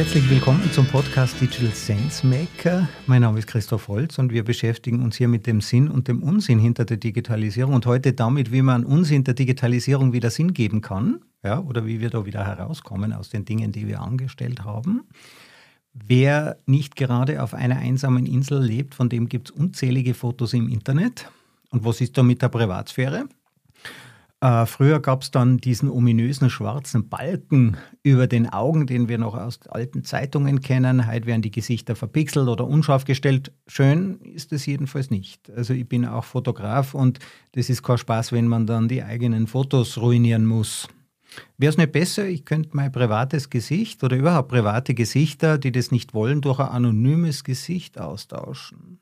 [0.00, 2.88] herzlich willkommen zum Podcast Digital Sense Maker.
[3.06, 6.22] Mein Name ist Christoph Holz und wir beschäftigen uns hier mit dem Sinn und dem
[6.22, 10.80] Unsinn hinter der Digitalisierung und heute damit, wie man Unsinn der Digitalisierung wieder Sinn geben
[10.80, 15.02] kann ja, oder wie wir da wieder herauskommen aus den Dingen, die wir angestellt haben.
[15.92, 20.70] Wer nicht gerade auf einer einsamen Insel lebt, von dem gibt es unzählige Fotos im
[20.70, 21.30] Internet.
[21.72, 23.26] Und was ist da mit der Privatsphäre?
[24.42, 29.36] Äh, früher gab es dann diesen ominösen schwarzen Balken über den Augen, den wir noch
[29.36, 31.06] aus alten Zeitungen kennen.
[31.06, 33.52] Heute werden die Gesichter verpixelt oder unscharf gestellt.
[33.66, 35.50] Schön ist es jedenfalls nicht.
[35.50, 37.18] Also ich bin auch Fotograf und
[37.52, 40.88] das ist kein Spaß, wenn man dann die eigenen Fotos ruinieren muss.
[41.58, 45.90] Wäre es nicht besser, ich könnte mein privates Gesicht oder überhaupt private Gesichter, die das
[45.90, 49.00] nicht wollen, durch ein anonymes Gesicht austauschen?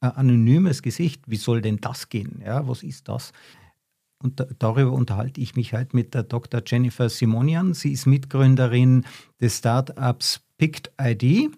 [0.00, 2.42] Ein anonymes Gesicht, wie soll denn das gehen?
[2.44, 3.32] Ja, was ist das?
[4.20, 6.60] Und darüber unterhalte ich mich heute mit der Dr.
[6.66, 7.74] Jennifer Simonian.
[7.74, 9.04] Sie ist Mitgründerin
[9.40, 11.50] des Startups Picked ID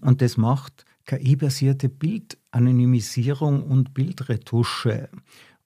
[0.00, 5.10] und das macht KI-basierte Bildanonymisierung und Bildretusche,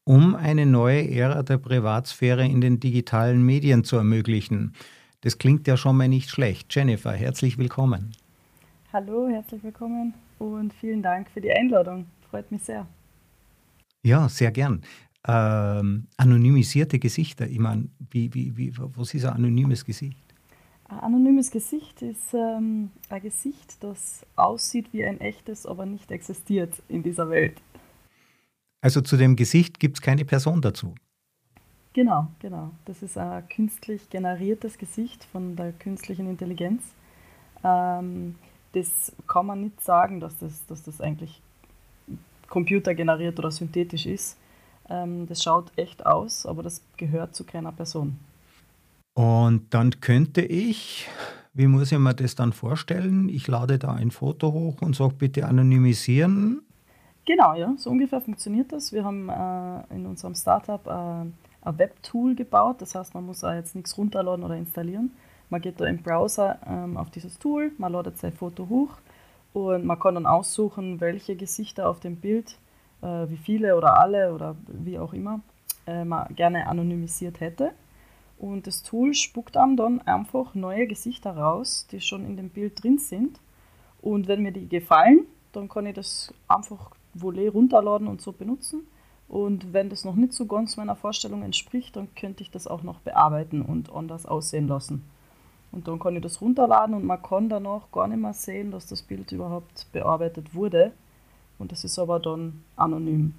[0.02, 4.72] um eine neue Ära der Privatsphäre in den digitalen Medien zu ermöglichen.
[5.20, 6.74] Das klingt ja schon mal nicht schlecht.
[6.74, 8.12] Jennifer, herzlich willkommen.
[8.92, 12.06] Hallo, herzlich willkommen und vielen Dank für die Einladung.
[12.30, 12.86] Freut mich sehr.
[14.02, 14.82] Ja, sehr gern
[15.26, 17.46] ähm, anonymisierte Gesichter.
[17.46, 20.18] Ich meine, wie, wie, wie, was ist ein anonymes Gesicht?
[20.88, 26.74] Ein anonymes Gesicht ist ähm, ein Gesicht, das aussieht wie ein echtes, aber nicht existiert
[26.88, 27.60] in dieser Welt.
[28.82, 30.94] Also zu dem Gesicht gibt es keine Person dazu.
[31.94, 32.72] Genau, genau.
[32.84, 36.82] Das ist ein künstlich generiertes Gesicht von der künstlichen Intelligenz.
[37.62, 38.34] Ähm,
[38.72, 41.40] das kann man nicht sagen, dass das, dass das eigentlich
[42.48, 44.36] computergeneriert oder synthetisch ist.
[44.88, 48.18] Ähm, das schaut echt aus, aber das gehört zu keiner Person.
[49.14, 51.08] Und dann könnte ich,
[51.52, 53.28] wie muss ich mir das dann vorstellen?
[53.28, 56.62] Ich lade da ein Foto hoch und sage bitte anonymisieren.
[57.24, 58.92] Genau, ja, so ungefähr funktioniert das.
[58.92, 63.54] Wir haben äh, in unserem Startup äh, ein Webtool gebaut, das heißt, man muss auch
[63.54, 65.12] jetzt nichts runterladen oder installieren.
[65.48, 68.98] Man geht da im Browser ähm, auf dieses Tool, man ladet sein Foto hoch
[69.52, 72.58] und man kann dann aussuchen, welche Gesichter auf dem Bild
[73.04, 75.40] äh, wie viele oder alle oder wie auch immer
[75.86, 77.72] äh, man gerne anonymisiert hätte.
[78.38, 82.82] Und das Tool spuckt einem dann einfach neue Gesichter raus, die schon in dem Bild
[82.82, 83.38] drin sind.
[84.00, 88.86] Und wenn mir die gefallen, dann kann ich das einfach volé runterladen und so benutzen.
[89.28, 92.82] Und wenn das noch nicht so ganz meiner Vorstellung entspricht, dann könnte ich das auch
[92.82, 95.04] noch bearbeiten und anders aussehen lassen.
[95.72, 98.86] Und dann kann ich das runterladen und man kann danach gar nicht mehr sehen, dass
[98.86, 100.92] das Bild überhaupt bearbeitet wurde.
[101.58, 103.34] Und das ist aber dann anonym.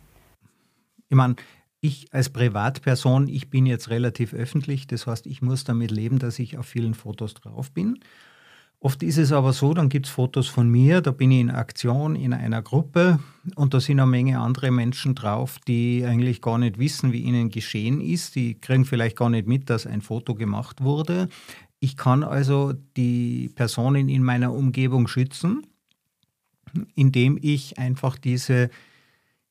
[1.09, 1.35] Ich meine,
[1.81, 6.39] ich als Privatperson, ich bin jetzt relativ öffentlich, das heißt, ich muss damit leben, dass
[6.39, 7.99] ich auf vielen Fotos drauf bin.
[8.79, 11.49] Oft ist es aber so, dann gibt es Fotos von mir, da bin ich in
[11.49, 13.19] Aktion in einer Gruppe
[13.55, 17.49] und da sind eine Menge andere Menschen drauf, die eigentlich gar nicht wissen, wie ihnen
[17.49, 18.35] geschehen ist.
[18.35, 21.29] Die kriegen vielleicht gar nicht mit, dass ein Foto gemacht wurde.
[21.79, 25.65] Ich kann also die Personen in meiner Umgebung schützen
[26.95, 28.69] indem ich einfach diese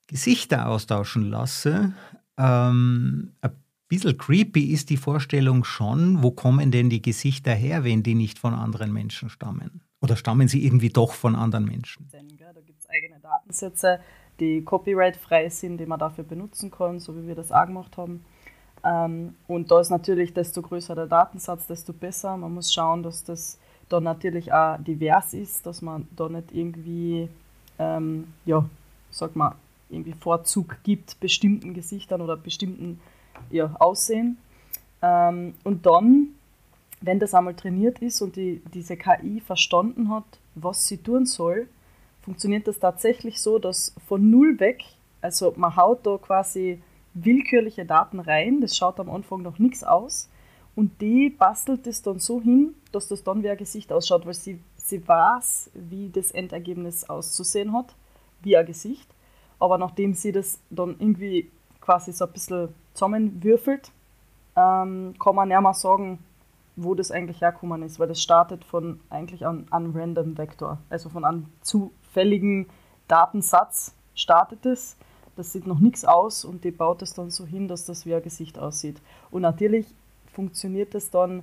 [0.07, 1.95] Gesichter austauschen lasse.
[2.37, 3.53] Ähm, ein
[3.89, 8.39] bisschen creepy ist die Vorstellung schon, wo kommen denn die Gesichter her, wenn die nicht
[8.39, 9.83] von anderen Menschen stammen?
[10.01, 12.09] Oder stammen sie irgendwie doch von anderen Menschen?
[12.11, 14.01] Da gibt es eigene Datensätze,
[14.39, 18.25] die copyright-frei sind, die man dafür benutzen kann, so wie wir das auch gemacht haben.
[18.85, 22.37] Ähm, und da ist natürlich, desto größer der Datensatz, desto besser.
[22.37, 23.59] Man muss schauen, dass das
[23.89, 27.29] da natürlich auch divers ist, dass man da nicht irgendwie,
[27.79, 28.65] ähm, ja,
[29.11, 29.55] sag mal,
[29.91, 33.01] irgendwie Vorzug gibt bestimmten Gesichtern oder bestimmten
[33.51, 34.39] ja, Aussehen.
[35.03, 36.29] Ähm, und dann,
[37.01, 40.25] wenn das einmal trainiert ist und die, diese KI verstanden hat,
[40.55, 41.69] was sie tun soll,
[42.23, 44.83] funktioniert das tatsächlich so, dass von null weg,
[45.21, 46.81] also man haut da quasi
[47.13, 50.29] willkürliche Daten rein, das schaut am Anfang noch nichts aus
[50.77, 54.35] und die bastelt es dann so hin, dass das dann wie ein Gesicht ausschaut, weil
[54.35, 57.95] sie, sie weiß, wie das Endergebnis auszusehen hat,
[58.43, 59.09] wie ein Gesicht.
[59.61, 61.51] Aber nachdem sie das dann irgendwie
[61.81, 63.93] quasi so ein bisschen zusammenwürfelt,
[64.57, 66.19] ähm, kann man nicht mehr sagen,
[66.77, 71.09] wo das eigentlich herkommen ist, weil das startet von eigentlich einem, einem Random Vektor, also
[71.09, 72.67] von einem zufälligen
[73.07, 74.97] Datensatz startet es.
[75.37, 78.15] Das sieht noch nichts aus und die baut es dann so hin, dass das wie
[78.15, 79.01] ein Gesicht aussieht.
[79.31, 79.87] Und natürlich
[80.35, 81.43] funktioniert das dann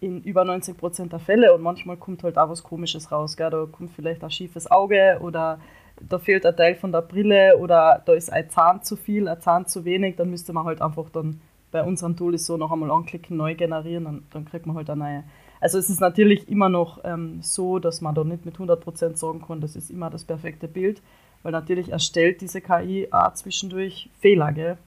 [0.00, 3.36] in über 90 Prozent der Fälle und manchmal kommt halt auch was Komisches raus.
[3.36, 3.50] Gell?
[3.50, 5.60] Da kommt vielleicht ein schiefes Auge oder
[6.08, 9.40] da fehlt ein Teil von der Brille oder da ist ein Zahn zu viel, ein
[9.40, 12.72] Zahn zu wenig, dann müsste man halt einfach dann bei unserem Tool ist so noch
[12.72, 15.24] einmal anklicken, neu generieren, dann, dann kriegt man halt eine neue,
[15.60, 19.42] Also es ist natürlich immer noch ähm, so, dass man da nicht mit 100% sagen
[19.46, 21.00] kann, das ist immer das perfekte Bild,
[21.42, 24.78] weil natürlich erstellt diese KI auch zwischendurch Fehler, gell?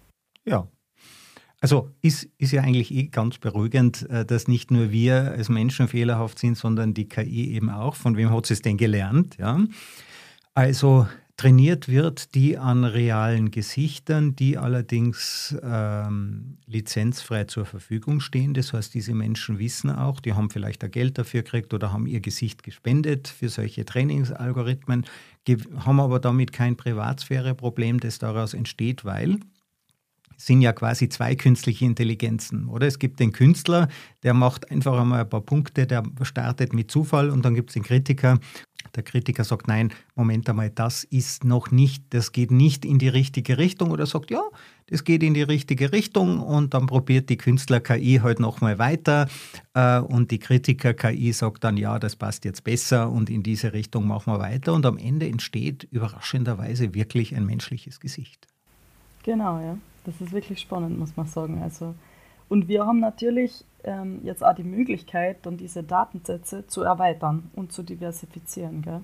[0.43, 0.67] Ja.
[1.63, 5.87] Also ist, ist ja eigentlich eh ganz beruhigend, äh, dass nicht nur wir als Menschen
[5.87, 7.95] fehlerhaft sind, sondern die KI eben auch.
[7.95, 9.37] Von wem hat sie es denn gelernt?
[9.37, 9.61] Ja?
[10.55, 11.07] Also
[11.37, 18.53] trainiert wird, die an realen Gesichtern, die allerdings ähm, lizenzfrei zur Verfügung stehen.
[18.53, 22.07] Das heißt, diese Menschen wissen auch, die haben vielleicht da Geld dafür gekriegt oder haben
[22.07, 25.05] ihr Gesicht gespendet für solche Trainingsalgorithmen,
[25.77, 29.39] haben aber damit kein Privatsphäreproblem, das daraus entsteht, weil
[30.45, 32.87] sind ja quasi zwei künstliche Intelligenzen, oder?
[32.87, 33.87] Es gibt den Künstler,
[34.23, 37.73] der macht einfach einmal ein paar Punkte, der startet mit Zufall und dann gibt es
[37.73, 38.39] den Kritiker.
[38.95, 43.07] Der Kritiker sagt, nein, Moment einmal, das ist noch nicht, das geht nicht in die
[43.07, 44.41] richtige Richtung oder sagt, ja,
[44.87, 49.27] das geht in die richtige Richtung und dann probiert die Künstler-KI halt nochmal weiter
[49.73, 54.07] äh, und die Kritiker-KI sagt dann, ja, das passt jetzt besser und in diese Richtung
[54.07, 58.52] machen wir weiter und am Ende entsteht überraschenderweise wirklich ein menschliches Gesicht.
[59.23, 59.77] Genau, ja.
[60.05, 61.61] Das ist wirklich spannend, muss man sagen.
[61.63, 61.95] Also,
[62.49, 67.71] und wir haben natürlich ähm, jetzt auch die Möglichkeit, dann diese Datensätze zu erweitern und
[67.71, 68.81] zu diversifizieren.
[68.81, 69.01] Gell?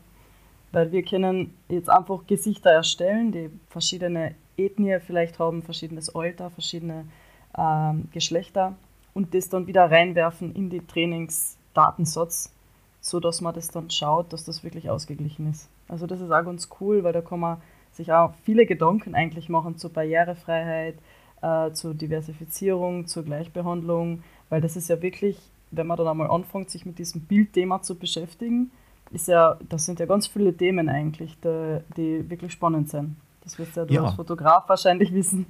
[0.71, 7.05] Weil wir können jetzt einfach Gesichter erstellen, die verschiedene Ethnien vielleicht haben, verschiedenes Alter, verschiedene
[7.57, 8.75] ähm, Geschlechter
[9.13, 12.53] und das dann wieder reinwerfen in die Trainingsdatensatz,
[13.01, 15.69] sodass man das dann schaut, dass das wirklich ausgeglichen ist.
[15.87, 17.61] Also das ist auch ganz cool, weil da kann man
[17.99, 20.95] sich auch viele Gedanken eigentlich machen zur Barrierefreiheit,
[21.41, 25.37] äh, zur Diversifizierung, zur Gleichbehandlung, weil das ist ja wirklich,
[25.71, 28.71] wenn man dann einmal anfängt, sich mit diesem Bildthema zu beschäftigen,
[29.11, 33.17] ist ja, das sind ja ganz viele Themen eigentlich, die, die wirklich spannend sind.
[33.41, 34.03] Das wirst ja du ja.
[34.03, 35.45] als Fotograf wahrscheinlich wissen.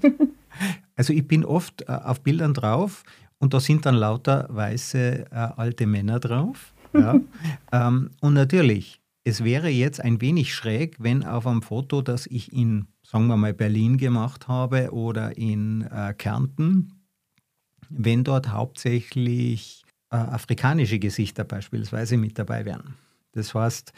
[0.95, 3.03] also ich bin oft äh, auf Bildern drauf
[3.37, 6.73] und da sind dann lauter weiße äh, alte Männer drauf.
[6.93, 7.19] Ja.
[7.71, 12.51] ähm, und natürlich, es wäre jetzt ein wenig schräg, wenn auf einem Foto, das ich
[12.51, 17.05] in, sagen wir mal, Berlin gemacht habe oder in äh, Kärnten,
[17.89, 22.95] wenn dort hauptsächlich äh, afrikanische Gesichter beispielsweise mit dabei wären.
[23.31, 23.93] Das heißt,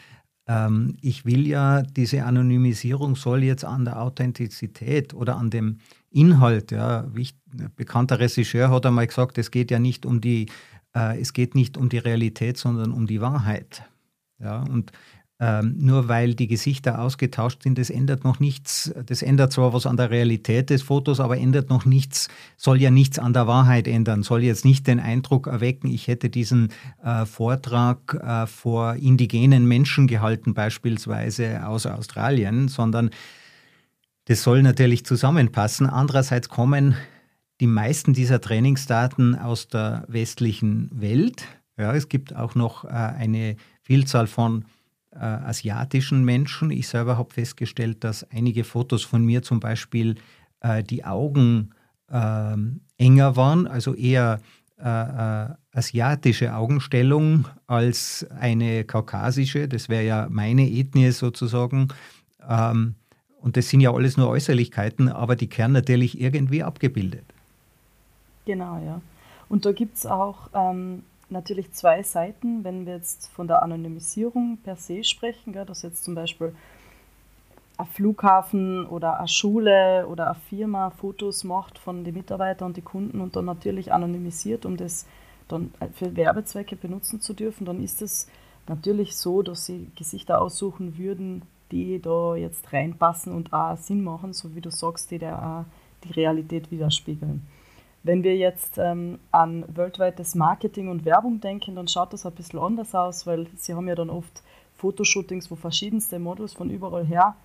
[0.46, 5.78] ähm, ich will ja, diese Anonymisierung soll jetzt an der Authentizität oder an dem
[6.10, 10.50] Inhalt, ja, ein bekannter Regisseur hat einmal gesagt, es geht ja nicht um die,
[10.94, 13.84] äh, es geht nicht um die Realität, sondern um die Wahrheit.
[14.42, 14.92] Ja, und
[15.42, 18.94] ähm, nur weil die Gesichter ausgetauscht sind, das ändert noch nichts.
[19.06, 22.92] Das ändert zwar was an der Realität des Fotos, aber ändert noch nichts, soll ja
[22.92, 26.68] nichts an der Wahrheit ändern, soll jetzt nicht den Eindruck erwecken, ich hätte diesen
[27.02, 33.10] äh, Vortrag äh, vor indigenen Menschen gehalten, beispielsweise aus Australien, sondern
[34.26, 35.88] das soll natürlich zusammenpassen.
[35.88, 36.94] Andererseits kommen
[37.60, 41.42] die meisten dieser Trainingsdaten aus der westlichen Welt.
[41.76, 44.66] Ja, es gibt auch noch äh, eine Vielzahl von
[45.18, 46.70] asiatischen Menschen.
[46.70, 50.16] Ich selber habe festgestellt, dass einige Fotos von mir zum Beispiel
[50.60, 51.70] äh, die Augen
[52.10, 52.56] äh,
[52.98, 54.40] enger waren, also eher
[54.78, 59.68] äh, äh, asiatische Augenstellung als eine kaukasische.
[59.68, 61.88] Das wäre ja meine Ethnie sozusagen.
[62.48, 62.96] Ähm,
[63.40, 67.24] und das sind ja alles nur Äußerlichkeiten, aber die kehren natürlich irgendwie abgebildet.
[68.44, 69.00] Genau, ja.
[69.48, 74.58] Und da gibt es auch ähm, natürlich zwei Seiten, wenn wir jetzt von der Anonymisierung
[74.62, 76.54] per se sprechen, gell, dass jetzt zum Beispiel
[77.78, 82.84] ein Flughafen oder eine Schule oder eine Firma Fotos macht von den Mitarbeitern und den
[82.84, 85.06] Kunden und dann natürlich anonymisiert, um das
[85.48, 88.28] dann für Werbezwecke benutzen zu dürfen, dann ist es
[88.68, 94.32] natürlich so, dass sie Gesichter aussuchen würden, die da jetzt reinpassen und auch Sinn machen,
[94.32, 95.64] so wie du sagst, die da auch
[96.04, 97.46] die Realität widerspiegeln.
[98.04, 102.58] Wenn wir jetzt ähm, an weltweites Marketing und Werbung denken, dann schaut das ein bisschen
[102.58, 104.42] anders aus, weil sie haben ja dann oft
[104.74, 107.36] Fotoshootings, wo verschiedenste Models von überall her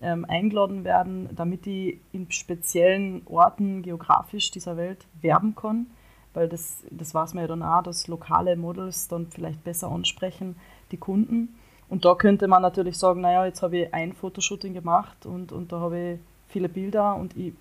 [0.00, 5.90] ähm, eingeladen werden, damit die in speziellen Orten geografisch dieser Welt werben können,
[6.32, 10.56] weil das, das weiß man ja dann auch, dass lokale Models dann vielleicht besser ansprechen,
[10.92, 11.56] die Kunden.
[11.88, 15.72] Und da könnte man natürlich sagen, naja, jetzt habe ich ein Fotoshooting gemacht und, und
[15.72, 17.52] da habe ich viele Bilder und ich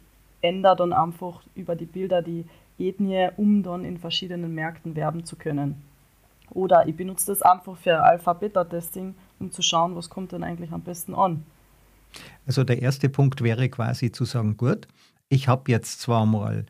[0.45, 2.45] ändere dann einfach über die Bilder die
[2.77, 5.81] Ethnie, um dann in verschiedenen Märkten werben zu können.
[6.51, 10.81] Oder ich benutze das einfach für Alpha-Beta-Testing, um zu schauen, was kommt denn eigentlich am
[10.81, 11.43] besten an.
[12.45, 14.87] Also der erste Punkt wäre quasi zu sagen, gut,
[15.29, 16.65] ich habe jetzt zwar mal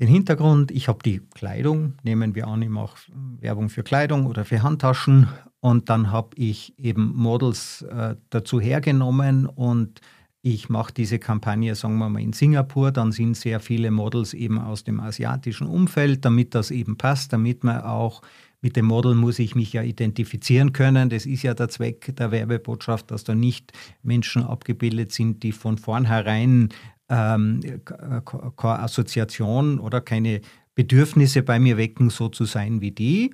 [0.00, 2.96] den Hintergrund, ich habe die Kleidung, nehmen wir an, ich mache
[3.40, 5.28] Werbung für Kleidung oder für Handtaschen
[5.60, 10.00] und dann habe ich eben Models äh, dazu hergenommen und
[10.42, 14.58] ich mache diese Kampagne, sagen wir mal, in Singapur, dann sind sehr viele Models eben
[14.58, 18.22] aus dem asiatischen Umfeld, damit das eben passt, damit man auch
[18.60, 21.10] mit dem Model muss ich mich ja identifizieren können.
[21.10, 23.72] Das ist ja der Zweck der Werbebotschaft, dass da nicht
[24.02, 26.70] Menschen abgebildet sind, die von vornherein
[27.08, 30.40] ähm, keine Assoziation oder keine
[30.74, 33.32] Bedürfnisse bei mir wecken, so zu sein wie die.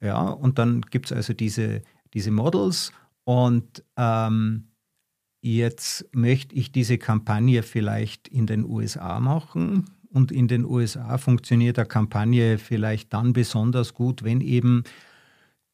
[0.00, 1.82] Ja, und dann gibt es also diese,
[2.14, 2.92] diese Models
[3.24, 4.69] und ähm,
[5.40, 9.86] jetzt möchte ich diese Kampagne vielleicht in den USA machen.
[10.12, 14.82] Und in den USA funktioniert eine Kampagne vielleicht dann besonders gut, wenn eben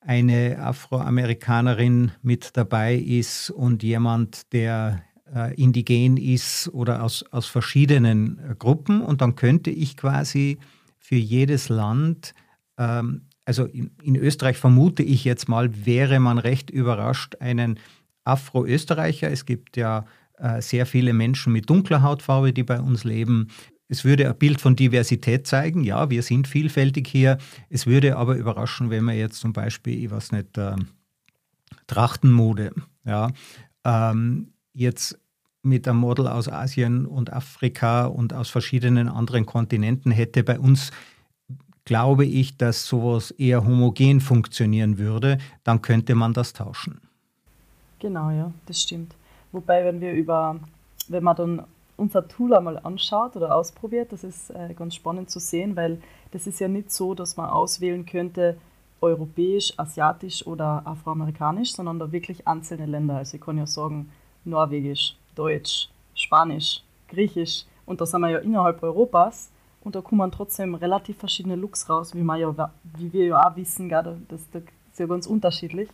[0.01, 5.03] eine Afroamerikanerin mit dabei ist und jemand, der
[5.35, 9.01] äh, indigen ist oder aus, aus verschiedenen äh, Gruppen.
[9.01, 10.59] Und dann könnte ich quasi
[10.99, 12.35] für jedes Land
[12.79, 17.79] ähm, also in, in, Österreich vermute ich jetzt mal, wäre man recht überrascht, einen
[18.27, 19.31] Afro-Österreicher.
[19.31, 20.05] Es gibt ja
[20.39, 23.49] äh, sehr viele Menschen mit dunkler Hautfarbe, die bei uns leben.
[23.89, 25.85] Es würde ein Bild von Diversität zeigen.
[25.85, 27.39] Ja, wir sind vielfältig hier.
[27.71, 30.77] Es würde aber überraschen, wenn man jetzt zum Beispiel, ich weiß nicht, äh,
[31.87, 32.73] Trachtenmode,
[33.05, 33.31] ja,
[33.85, 35.19] ähm, jetzt
[35.63, 40.45] mit einem Model aus Asien und Afrika und aus verschiedenen anderen Kontinenten hätte.
[40.45, 40.91] Bei uns
[41.85, 45.39] glaube ich, dass sowas eher homogen funktionieren würde.
[45.65, 47.01] Dann könnte man das tauschen.
[48.07, 49.17] Genau, ja, das stimmt.
[49.51, 50.61] Wobei, wenn wir über,
[51.09, 51.65] wenn man dann
[51.97, 56.47] unser Tool einmal anschaut oder ausprobiert, das ist äh, ganz spannend zu sehen, weil das
[56.47, 58.59] ist ja nicht so, dass man auswählen könnte,
[59.01, 63.17] europäisch, asiatisch oder afroamerikanisch, sondern da wirklich einzelne Länder.
[63.17, 64.13] Also ich kann ja sagen,
[64.45, 69.51] norwegisch, deutsch, spanisch, griechisch und da sind wir ja innerhalb Europas
[69.83, 73.57] und da kommen trotzdem relativ verschiedene Looks raus, wie, wir ja, wie wir ja auch
[73.57, 75.89] wissen, das ist ja ganz unterschiedlich.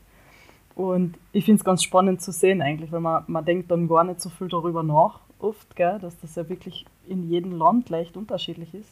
[0.74, 4.04] Und ich finde es ganz spannend zu sehen eigentlich, weil man, man denkt dann gar
[4.04, 8.16] nicht so viel darüber nach, oft, gell, dass das ja wirklich in jedem Land leicht
[8.16, 8.90] unterschiedlich ist.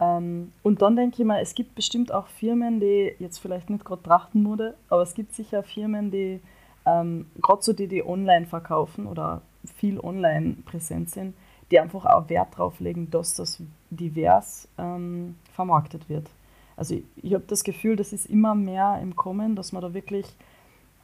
[0.00, 3.84] Ähm, und dann denke ich mal, es gibt bestimmt auch Firmen, die jetzt vielleicht nicht
[3.84, 6.40] gerade Trachtenmode, aber es gibt sicher Firmen, die
[6.84, 9.42] ähm, gerade so die, die online verkaufen oder
[9.76, 11.34] viel online präsent sind,
[11.70, 16.28] die einfach auch Wert darauf legen, dass das divers ähm, vermarktet wird.
[16.76, 19.94] Also ich, ich habe das Gefühl, das ist immer mehr im Kommen, dass man da
[19.94, 20.26] wirklich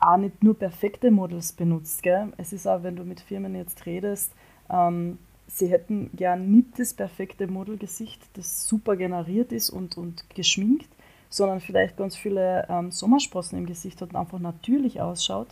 [0.01, 2.03] auch nicht nur perfekte Models benutzt.
[2.03, 2.33] Gell?
[2.37, 4.33] Es ist auch, wenn du mit Firmen jetzt redest,
[4.71, 10.89] ähm, sie hätten gern nicht das perfekte Modelgesicht, das super generiert ist und, und geschminkt,
[11.31, 15.49] sondern vielleicht ganz viele ähm, Sommersprossen im Gesicht hat und einfach natürlich ausschaut.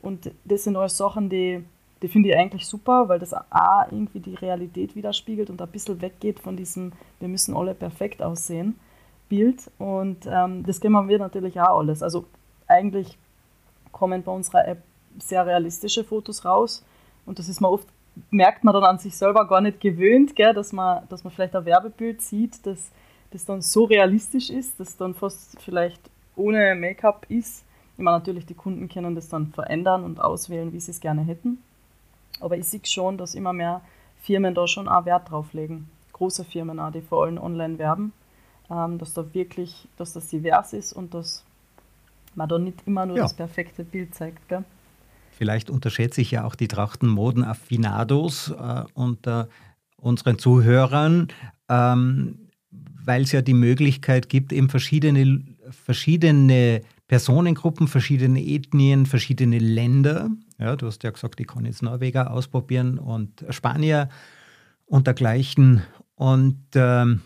[0.00, 1.64] Und das sind alles Sachen, die,
[2.02, 6.00] die finde ich eigentlich super, weil das auch irgendwie die Realität widerspiegelt und ein bisschen
[6.00, 8.78] weggeht von diesem, wir müssen alle perfekt aussehen,
[9.28, 9.70] Bild.
[9.78, 12.02] Und ähm, das kennen wir natürlich auch alles.
[12.02, 12.26] Also
[12.66, 13.18] eigentlich
[13.92, 14.82] kommen bei unserer App
[15.18, 16.84] sehr realistische Fotos raus.
[17.26, 17.88] Und das ist man oft,
[18.30, 21.54] merkt man dann an sich selber gar nicht gewöhnt, gell, dass, man, dass man vielleicht
[21.54, 22.90] ein Werbebild sieht, das,
[23.30, 26.00] das dann so realistisch ist, dass dann fast vielleicht
[26.36, 27.64] ohne Make-up ist.
[27.96, 31.22] Ich meine, natürlich, die Kunden können das dann verändern und auswählen, wie sie es gerne
[31.22, 31.58] hätten.
[32.40, 33.80] Aber ich sehe schon, dass immer mehr
[34.22, 35.90] Firmen da schon auch Wert drauf legen.
[36.12, 38.12] Große Firmen auch, die vor allem online werben,
[38.70, 41.44] ähm, dass da wirklich, dass das divers ist und dass
[42.36, 43.22] man da nicht immer nur ja.
[43.24, 44.48] das perfekte Bild zeigt.
[44.48, 44.64] Gell?
[45.32, 49.48] Vielleicht unterschätze ich ja auch die Trachtenmoden-Affinados äh, unter
[49.96, 51.28] unseren Zuhörern,
[51.68, 52.48] ähm,
[53.04, 60.30] weil es ja die Möglichkeit gibt, eben verschiedene, verschiedene Personengruppen, verschiedene Ethnien, verschiedene Länder.
[60.58, 64.08] Ja, du hast ja gesagt, ich kann jetzt Norweger ausprobieren und Spanier
[64.86, 65.82] und dergleichen.
[66.14, 67.22] Und ähm,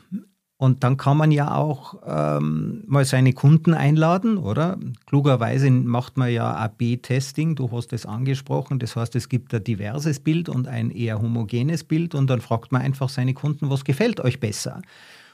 [0.62, 4.78] und dann kann man ja auch ähm, mal seine Kunden einladen, oder?
[5.06, 8.78] Klugerweise macht man ja AB-Testing, du hast es angesprochen.
[8.78, 12.70] Das heißt, es gibt ein diverses Bild und ein eher homogenes Bild und dann fragt
[12.70, 14.82] man einfach seine Kunden, was gefällt euch besser?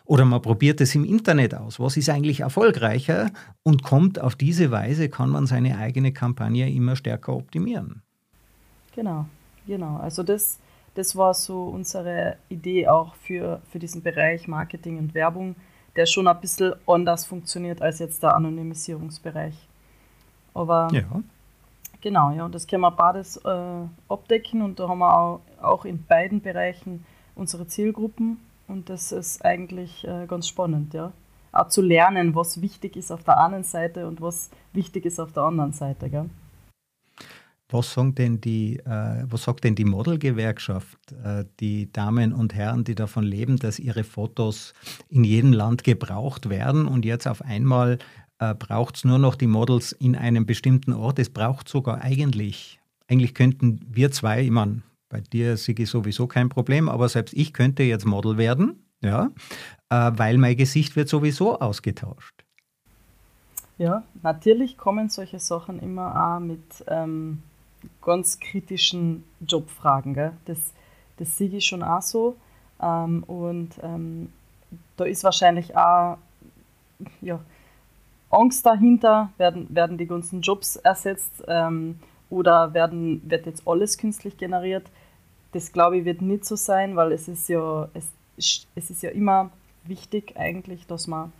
[0.06, 3.30] Oder man probiert es im Internet aus, was ist eigentlich erfolgreicher
[3.62, 8.00] und kommt auf diese Weise, kann man seine eigene Kampagne immer stärker optimieren.
[8.96, 9.26] Genau,
[9.66, 9.98] genau.
[9.98, 10.58] Also das
[10.94, 15.54] das war so unsere Idee auch für, für diesen Bereich Marketing und Werbung,
[15.96, 19.54] der schon ein bisschen anders funktioniert als jetzt der Anonymisierungsbereich.
[20.54, 21.04] Aber ja.
[22.00, 26.04] genau, ja, das können wir beides äh, abdecken und da haben wir auch, auch in
[26.04, 27.04] beiden Bereichen
[27.34, 31.12] unsere Zielgruppen und das ist eigentlich äh, ganz spannend, ja.
[31.50, 35.32] Auch zu lernen, was wichtig ist auf der einen Seite und was wichtig ist auf
[35.32, 36.10] der anderen Seite.
[36.10, 36.28] Gell?
[37.70, 42.84] Was, sagen denn die, äh, was sagt denn die Modelgewerkschaft, äh, die Damen und Herren,
[42.84, 44.72] die davon leben, dass ihre Fotos
[45.10, 47.98] in jedem Land gebraucht werden und jetzt auf einmal
[48.38, 51.18] äh, braucht es nur noch die Models in einem bestimmten Ort?
[51.18, 56.48] Es braucht sogar eigentlich, eigentlich könnten wir zwei, ich meine, bei dir, Sigi, sowieso kein
[56.48, 59.30] Problem, aber selbst ich könnte jetzt Model werden, ja,
[59.90, 62.44] äh, weil mein Gesicht wird sowieso ausgetauscht.
[63.78, 67.42] Ja, natürlich kommen solche Sachen immer auch mit ähm,
[68.02, 70.14] ganz kritischen Jobfragen.
[70.14, 70.32] Gell?
[70.44, 70.58] Das,
[71.16, 72.36] das sehe ich schon auch so.
[72.80, 74.32] Ähm, und ähm,
[74.96, 76.18] da ist wahrscheinlich auch
[77.20, 77.40] ja,
[78.30, 81.98] Angst dahinter, werden, werden die ganzen Jobs ersetzt ähm,
[82.30, 84.90] oder werden, wird jetzt alles künstlich generiert.
[85.52, 89.10] Das glaube ich wird nicht so sein, weil es ist ja, es, es ist ja
[89.10, 89.50] immer
[89.84, 91.32] wichtig eigentlich, dass man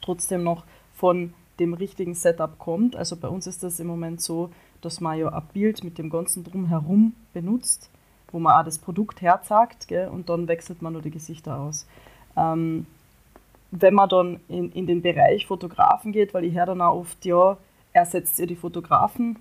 [0.00, 2.96] trotzdem noch von dem richtigen Setup kommt.
[2.96, 4.50] Also bei uns ist das im Moment so,
[4.82, 7.90] dass man ja ein Bild mit dem ganzen Drumherum benutzt,
[8.30, 11.86] wo man auch das Produkt herzagt gell, und dann wechselt man nur die Gesichter aus.
[12.36, 12.86] Ähm,
[13.70, 17.24] wenn man dann in, in den Bereich Fotografen geht, weil ich höre dann auch oft,
[17.24, 17.56] ja,
[17.94, 19.38] ersetzt ihr die Fotografen.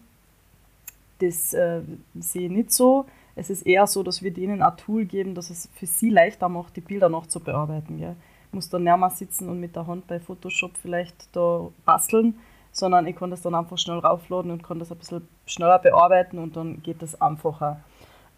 [1.19, 1.81] Das äh,
[2.19, 3.05] sehe ich nicht so.
[3.35, 6.49] Es ist eher so, dass wir denen ein Tool geben, dass es für sie leichter
[6.49, 7.97] macht, die Bilder noch zu bearbeiten.
[7.97, 8.15] Gell
[8.51, 12.39] muss dann mehr sitzen und mit der Hand bei Photoshop vielleicht da basteln,
[12.71, 16.39] sondern ich kann das dann einfach schnell raufladen und kann das ein bisschen schneller bearbeiten
[16.39, 17.81] und dann geht das einfacher.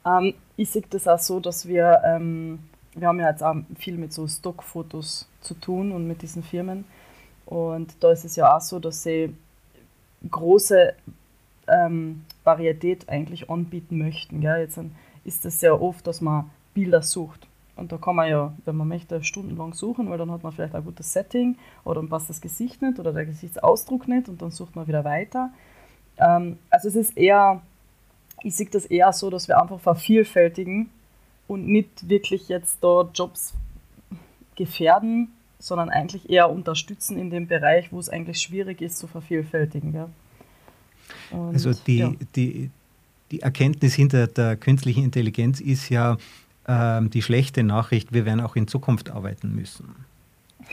[0.05, 2.59] Ähm, ich sehe das auch so, dass wir, ähm,
[2.93, 6.85] wir haben ja jetzt auch viel mit so Stockfotos zu tun und mit diesen Firmen.
[7.45, 9.35] Und da ist es ja auch so, dass sie
[10.29, 10.93] große
[11.67, 14.41] ähm, Varietät eigentlich anbieten möchten.
[14.41, 14.61] Gell?
[14.61, 14.79] Jetzt
[15.25, 17.47] ist es sehr oft, dass man Bilder sucht.
[17.75, 20.75] Und da kann man ja, wenn man möchte, stundenlang suchen, weil dann hat man vielleicht
[20.75, 24.51] ein gutes Setting oder dann passt das Gesicht nicht oder der Gesichtsausdruck nicht und dann
[24.51, 25.51] sucht man wieder weiter.
[26.17, 27.61] Ähm, also es ist eher,
[28.43, 30.89] ich sehe das eher so, dass wir einfach vervielfältigen
[31.47, 33.53] und nicht wirklich jetzt da Jobs
[34.55, 39.93] gefährden, sondern eigentlich eher unterstützen in dem Bereich, wo es eigentlich schwierig ist zu vervielfältigen.
[39.93, 40.09] Ja.
[41.31, 42.13] Und, also die, ja.
[42.35, 42.69] die,
[43.31, 46.17] die Erkenntnis hinter der künstlichen Intelligenz ist ja,
[46.65, 49.95] die schlechte Nachricht, wir werden auch in Zukunft arbeiten müssen.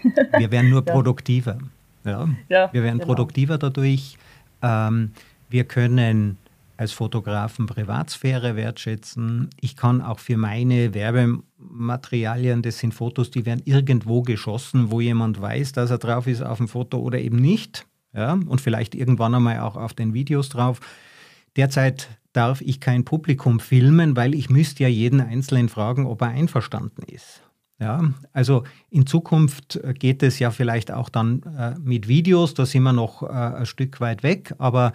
[0.38, 1.58] Wir werden nur produktiver.
[2.04, 2.28] Ja.
[2.48, 3.06] ja wir werden genau.
[3.06, 4.16] produktiver dadurch.
[4.62, 5.10] Ähm,
[5.48, 6.38] wir können
[6.76, 9.50] als Fotografen Privatsphäre wertschätzen.
[9.60, 15.42] Ich kann auch für meine Werbematerialien, das sind Fotos, die werden irgendwo geschossen, wo jemand
[15.42, 17.84] weiß, dass er drauf ist auf dem Foto oder eben nicht.
[18.14, 20.80] Ja, und vielleicht irgendwann einmal auch auf den Videos drauf.
[21.56, 26.28] Derzeit darf ich kein Publikum filmen, weil ich müsste ja jeden Einzelnen fragen, ob er
[26.28, 27.42] einverstanden ist.
[27.80, 32.82] Ja, also in Zukunft geht es ja vielleicht auch dann äh, mit Videos, da sind
[32.82, 34.92] wir noch äh, ein Stück weit weg, aber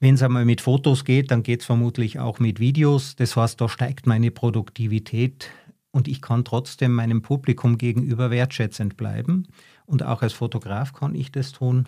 [0.00, 3.14] wenn es einmal mit Fotos geht, dann geht es vermutlich auch mit Videos.
[3.14, 5.48] Das heißt, da steigt meine Produktivität
[5.92, 9.46] und ich kann trotzdem meinem Publikum gegenüber wertschätzend bleiben.
[9.86, 11.86] Und auch als Fotograf kann ich das tun.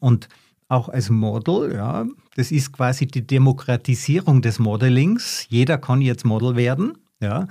[0.00, 0.30] Und
[0.72, 2.06] auch als Model, ja.
[2.34, 5.46] Das ist quasi die Demokratisierung des Modelings.
[5.48, 7.46] Jeder kann jetzt Model werden, ja,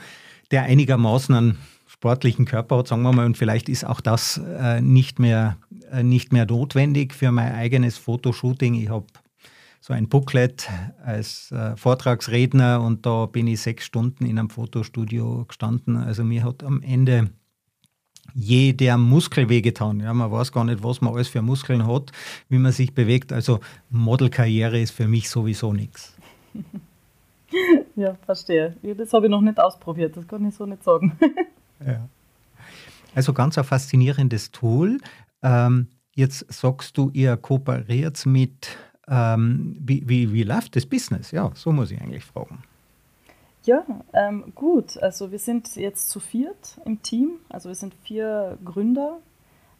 [0.49, 1.57] der einigermaßen einen
[1.88, 5.57] sportlichen Körper hat, sagen wir mal, und vielleicht ist auch das äh, nicht, mehr,
[5.91, 8.73] äh, nicht mehr notwendig für mein eigenes Fotoshooting.
[8.73, 9.05] Ich habe
[9.81, 10.67] so ein Booklet
[11.03, 15.95] als äh, Vortragsredner und da bin ich sechs Stunden in einem Fotostudio gestanden.
[15.95, 17.29] Also mir hat am Ende
[18.34, 19.99] jeder Muskel wehgetan.
[19.99, 22.12] Ja, man weiß gar nicht, was man alles für Muskeln hat,
[22.49, 23.34] wie man sich bewegt.
[23.34, 26.15] Also Modelkarriere ist für mich sowieso nichts.
[27.97, 28.77] Ja, verstehe.
[28.97, 31.17] Das habe ich noch nicht ausprobiert, das kann ich so nicht sagen.
[31.86, 32.07] Ja.
[33.15, 34.99] Also ganz ein faszinierendes Tool.
[35.41, 41.31] Ähm, jetzt sagst du, ihr kooperiert mit, ähm, wie, wie, wie läuft das Business?
[41.31, 42.60] Ja, so muss ich eigentlich fragen.
[43.63, 45.02] Ja, ähm, gut.
[45.02, 47.34] Also wir sind jetzt zu viert im Team.
[47.50, 49.19] Also wir sind vier Gründer,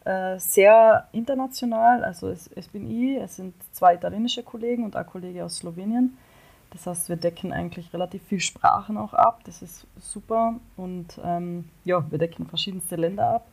[0.04, 2.04] äh, sehr international.
[2.04, 6.16] Also es, es, bin ich, es sind zwei italienische Kollegen und ein Kollege aus Slowenien.
[6.70, 9.40] Das heißt, wir decken eigentlich relativ viel Sprachen auch ab.
[9.44, 10.54] Das ist super.
[10.76, 13.46] Und ähm, ja, wir decken verschiedenste Länder ab.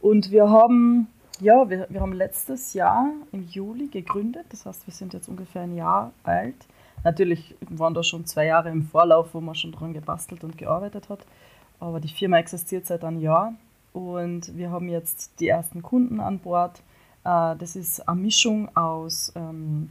[0.00, 1.08] Und wir haben,
[1.40, 4.46] ja, wir, wir haben letztes Jahr im Juli gegründet.
[4.50, 6.54] Das heißt, wir sind jetzt ungefähr ein Jahr alt
[7.04, 11.08] Natürlich waren da schon zwei Jahre im Vorlauf, wo man schon dran gebastelt und gearbeitet
[11.08, 11.26] hat.
[11.78, 13.54] Aber die Firma existiert seit einem Jahr
[13.92, 16.82] und wir haben jetzt die ersten Kunden an Bord.
[17.24, 19.90] Äh, das ist eine Mischung aus ähm,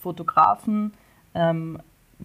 [0.00, 0.94] Fotografen,
[1.34, 1.78] ähm,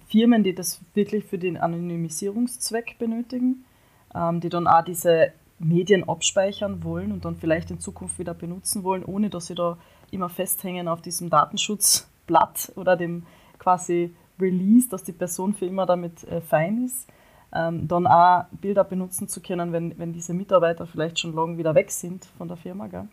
[0.07, 3.65] Firmen, die das wirklich für den Anonymisierungszweck benötigen,
[4.13, 8.83] ähm, die dann auch diese Medien abspeichern wollen und dann vielleicht in Zukunft wieder benutzen
[8.83, 9.77] wollen, ohne dass sie da
[10.11, 13.23] immer festhängen auf diesem Datenschutzblatt oder dem
[13.59, 17.07] quasi Release, dass die Person für immer damit äh, fein ist.
[17.53, 21.73] Ähm, dann auch Bilder benutzen zu können, wenn, wenn diese Mitarbeiter vielleicht schon lange wieder
[21.73, 22.87] weg sind von der Firma.
[22.87, 23.07] Gell?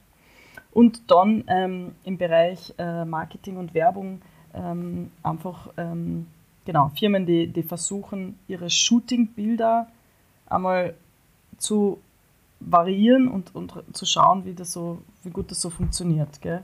[0.73, 4.21] Und dann ähm, im Bereich äh, Marketing und Werbung
[4.55, 6.27] ähm, einfach ähm,
[6.65, 9.89] genau, Firmen, die, die versuchen, ihre Shooting-Bilder
[10.47, 10.95] einmal
[11.59, 12.01] zu
[12.61, 16.41] variieren und, und zu schauen, wie, das so, wie gut das so funktioniert.
[16.41, 16.63] Gell?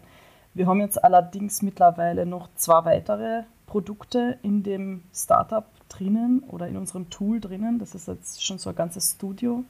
[0.55, 6.77] Wir haben jetzt allerdings mittlerweile noch zwei weitere Produkte in dem Startup drinnen oder in
[6.77, 7.79] unserem Tool drinnen.
[7.79, 9.63] Das ist jetzt schon so ein ganzes Studio.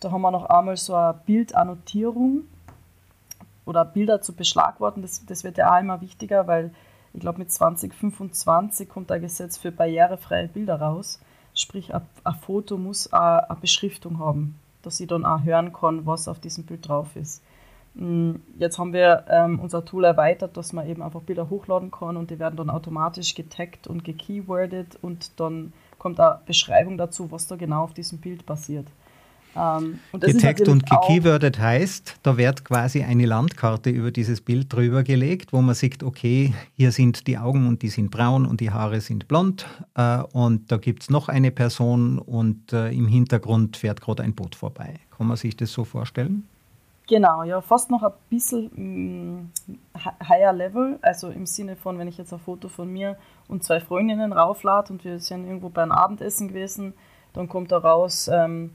[0.00, 2.42] Da haben wir noch einmal so eine Bildannotierung
[3.64, 5.02] oder Bilder zu beschlagworten.
[5.02, 6.72] Das, das wird ja auch immer wichtiger, weil
[7.14, 11.20] ich glaube, mit 2025 kommt ein Gesetz für barrierefreie Bilder raus.
[11.54, 12.02] Sprich, ein,
[12.42, 16.64] Foto muss eine, eine Beschriftung haben, dass ich dann auch hören kann, was auf diesem
[16.66, 17.42] Bild drauf ist.
[17.94, 22.16] Mm, jetzt haben wir ähm, unser Tool erweitert, dass man eben einfach Bilder hochladen kann
[22.16, 27.46] und die werden dann automatisch getaggt und gekeywordet und dann kommt eine Beschreibung dazu, was
[27.46, 28.86] da genau auf diesem Bild passiert.
[29.56, 35.52] Ähm, Getaggt und gekeywordet heißt, da wird quasi eine Landkarte über dieses Bild drüber gelegt,
[35.52, 39.00] wo man sieht, okay, hier sind die Augen und die sind braun und die Haare
[39.00, 44.00] sind blond äh, und da gibt es noch eine Person und äh, im Hintergrund fährt
[44.00, 44.94] gerade ein Boot vorbei.
[45.16, 46.48] Kann man sich das so vorstellen?
[47.06, 49.52] Genau, ja, fast noch ein bisschen mm,
[50.26, 53.78] higher level, also im Sinne von, wenn ich jetzt ein Foto von mir und zwei
[53.78, 56.94] Freundinnen rauflade und wir sind irgendwo beim Abendessen gewesen,
[57.34, 58.70] dann kommt da raus, ähm,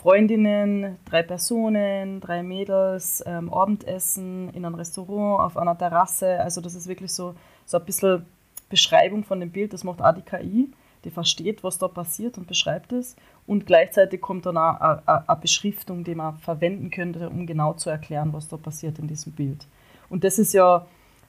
[0.00, 6.40] Freundinnen, drei Personen, drei Mädels, ähm, Abendessen in einem Restaurant, auf einer Terrasse.
[6.40, 7.34] Also das ist wirklich so,
[7.66, 8.24] so ein bisschen
[8.70, 9.74] Beschreibung von dem Bild.
[9.74, 10.72] Das macht auch die KI.
[11.04, 13.16] Die versteht, was da passiert und beschreibt es.
[13.46, 18.32] Und gleichzeitig kommt dann auch eine, Beschriftung, die man verwenden könnte, um genau zu erklären,
[18.32, 19.66] was da passiert in diesem Bild.
[20.10, 20.86] Und das ist ja,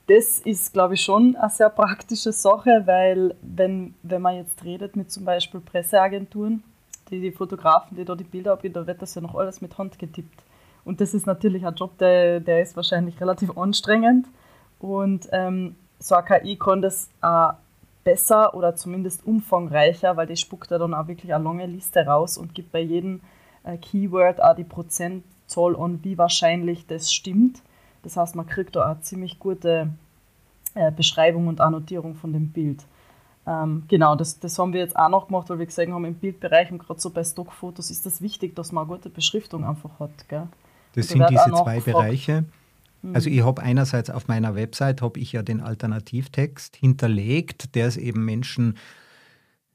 [0.08, 4.96] das ist, glaube ich, schon eine sehr praktische Sache, weil wenn, wenn man jetzt redet
[4.96, 6.64] mit zum Beispiel Presseagenturen,
[7.10, 9.78] die, die Fotografen, die da die Bilder abgeben, da wird das ja noch alles mit
[9.78, 10.44] Hand getippt.
[10.84, 14.28] Und das ist natürlich ein Job, der, der ist wahrscheinlich relativ anstrengend.
[14.80, 17.54] Und ähm, so eine KI kann das auch
[18.04, 22.38] besser oder zumindest umfangreicher, weil die spuckt ja dann auch wirklich eine lange Liste raus
[22.38, 23.22] und gibt bei jedem
[23.64, 27.62] äh, Keyword auch die Prozentzahl an, wie wahrscheinlich das stimmt.
[28.04, 29.90] Das heißt, man kriegt da auch ziemlich gute
[30.74, 32.84] äh, Beschreibung und Annotierung von dem Bild.
[33.46, 36.16] Ähm, genau, das, das haben wir jetzt auch noch gemacht, weil wir gesehen haben, im
[36.16, 40.00] Bildbereich und gerade so bei Stockfotos ist das wichtig, dass man eine gute Beschriftung einfach
[40.00, 40.28] hat.
[40.28, 40.48] Gell?
[40.94, 42.46] Das sind diese zwei Bereiche.
[43.02, 43.16] Hm.
[43.16, 47.98] Also ich habe einerseits auf meiner Website habe ich ja den Alternativtext hinterlegt, der es
[47.98, 48.78] eben Menschen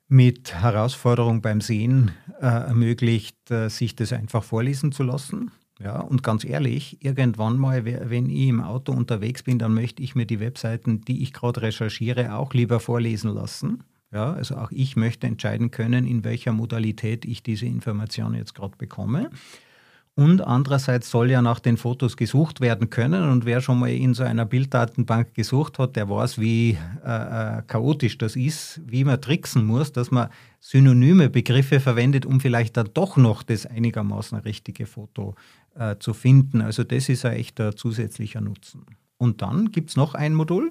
[0.08, 5.50] mit Herausforderung beim Sehen äh, ermöglicht, äh, sich das einfach vorlesen zu lassen.
[5.78, 10.14] Ja, und ganz ehrlich, irgendwann mal, wenn ich im Auto unterwegs bin, dann möchte ich
[10.14, 13.84] mir die Webseiten, die ich gerade recherchiere, auch lieber vorlesen lassen.
[14.10, 18.76] Ja, also auch ich möchte entscheiden können, in welcher Modalität ich diese Information jetzt gerade
[18.78, 19.30] bekomme.
[20.18, 23.28] Und andererseits soll ja nach den Fotos gesucht werden können.
[23.28, 27.62] Und wer schon mal in so einer Bilddatenbank gesucht hat, der weiß, wie äh, äh,
[27.66, 32.88] chaotisch das ist, wie man tricksen muss, dass man synonyme Begriffe verwendet, um vielleicht dann
[32.94, 35.34] doch noch das einigermaßen richtige Foto
[35.78, 36.62] äh, zu finden.
[36.62, 38.86] Also das ist ein echter zusätzlicher Nutzen.
[39.18, 40.70] Und dann gibt es noch ein Modul.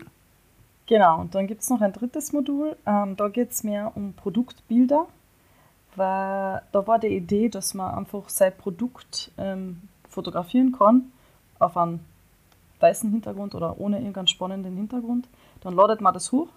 [0.88, 2.76] Genau, und dann gibt es noch ein drittes Modul.
[2.88, 5.06] Ähm, da geht es mehr um Produktbilder
[5.96, 11.12] weil da war die Idee, dass man einfach sein Produkt ähm, fotografieren kann
[11.60, 12.00] auf einem
[12.80, 15.28] weißen Hintergrund oder ohne irgendeinen spannenden Hintergrund.
[15.62, 16.50] Dann ladet man das hoch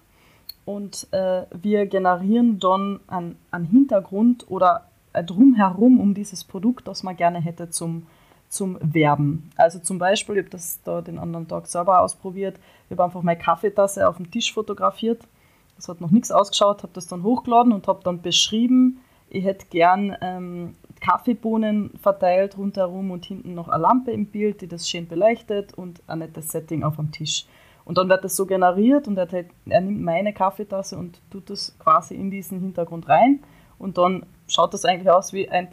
[0.65, 7.15] und äh, wir generieren dann einen, einen Hintergrund oder Drumherum um dieses Produkt, das man
[7.15, 8.05] gerne hätte zum,
[8.47, 9.49] zum Werben.
[9.55, 13.21] Also zum Beispiel, ich habe das da den anderen Tag selber ausprobiert, ich habe einfach
[13.21, 15.21] meine Kaffeetasse auf dem Tisch fotografiert.
[15.75, 18.99] Das hat noch nichts ausgeschaut, habe das dann hochgeladen und habe dann beschrieben,
[19.29, 24.67] ich hätte gern ähm, Kaffeebohnen verteilt rundherum und hinten noch eine Lampe im Bild, die
[24.67, 27.45] das schön beleuchtet und ein nettes Setting auf dem Tisch.
[27.85, 31.77] Und dann wird das so generiert und er, er nimmt meine Kaffeetasse und tut das
[31.79, 33.39] quasi in diesen Hintergrund rein.
[33.79, 35.69] Und dann schaut das eigentlich aus wie ein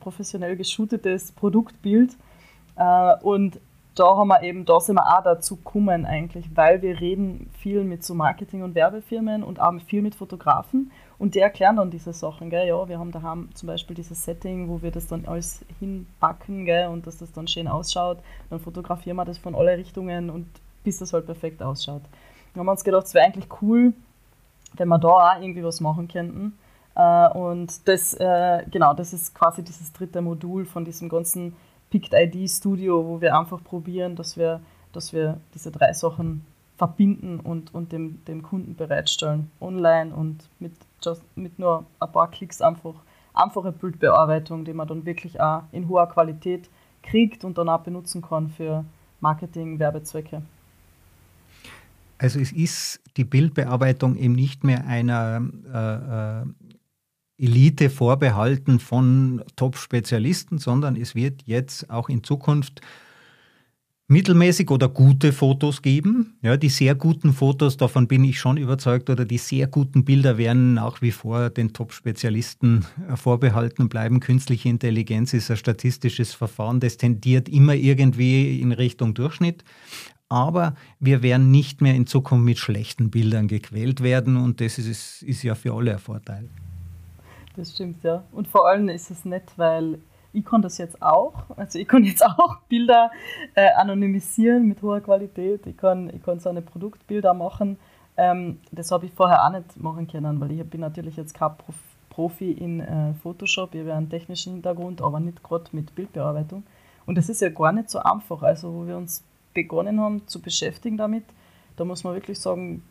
[0.00, 2.16] professionell geschootetes Produktbild.
[2.76, 3.60] Äh, und
[3.94, 7.84] da haben wir eben, da sind wir auch dazu gekommen eigentlich, weil wir reden viel
[7.84, 12.12] mit so Marketing- und Werbefirmen und auch viel mit Fotografen und die erklären dann diese
[12.12, 12.66] Sachen, gell?
[12.66, 16.88] ja, wir haben daheim zum Beispiel dieses Setting, wo wir das dann alles hinbacken gell?
[16.88, 18.18] und dass das dann schön ausschaut,
[18.50, 20.46] dann fotografieren wir das von alle Richtungen und
[20.82, 22.02] bis das halt perfekt ausschaut.
[22.52, 23.94] Dann haben wir uns gedacht, es wäre eigentlich cool,
[24.76, 26.58] wenn wir da auch irgendwie was machen könnten.
[26.94, 31.56] Äh, und das, äh, genau, das ist quasi dieses dritte Modul von diesem ganzen
[31.90, 34.60] Picked ID Studio, wo wir einfach probieren, dass wir,
[34.92, 36.44] dass wir diese drei Sachen
[36.76, 39.50] verbinden und, und dem, dem Kunden bereitstellen.
[39.60, 40.72] Online und mit,
[41.34, 42.94] mit nur ein paar Klicks einfach
[43.34, 46.70] einfache Bildbearbeitung, die man dann wirklich auch in hoher Qualität
[47.02, 48.84] kriegt und dann auch benutzen kann für
[49.20, 50.42] Marketing, Werbezwecke.
[52.18, 56.46] Also es ist die Bildbearbeitung eben nicht mehr einer äh, äh
[57.36, 62.80] Elite vorbehalten von Top-Spezialisten, sondern es wird jetzt auch in Zukunft
[64.06, 66.36] mittelmäßig oder gute Fotos geben.
[66.42, 70.36] Ja, die sehr guten Fotos, davon bin ich schon überzeugt, oder die sehr guten Bilder
[70.36, 74.20] werden nach wie vor den Top-Spezialisten vorbehalten bleiben.
[74.20, 79.64] Künstliche Intelligenz ist ein statistisches Verfahren, das tendiert immer irgendwie in Richtung Durchschnitt.
[80.28, 85.22] Aber wir werden nicht mehr in Zukunft mit schlechten Bildern gequält werden und das ist,
[85.22, 86.48] ist ja für alle ein Vorteil.
[87.56, 88.24] Das stimmt, ja.
[88.32, 90.00] Und vor allem ist es nett, weil
[90.34, 91.44] ich kann das jetzt auch.
[91.56, 93.10] Also ich kann jetzt auch Bilder
[93.54, 95.66] äh, anonymisieren mit hoher Qualität.
[95.66, 97.78] Ich kann, ich kann so eine Produktbilder machen.
[98.16, 101.56] Ähm, das habe ich vorher auch nicht machen können, weil ich bin natürlich jetzt kein
[101.56, 101.76] Prof
[102.10, 103.74] Profi in äh, Photoshop.
[103.74, 106.62] Ich habe einen technischen Hintergrund, aber nicht gerade mit Bildbearbeitung.
[107.06, 108.40] Und das ist ja gar nicht so einfach.
[108.42, 111.24] Also wo wir uns begonnen haben zu beschäftigen damit,
[111.76, 112.84] da muss man wirklich sagen,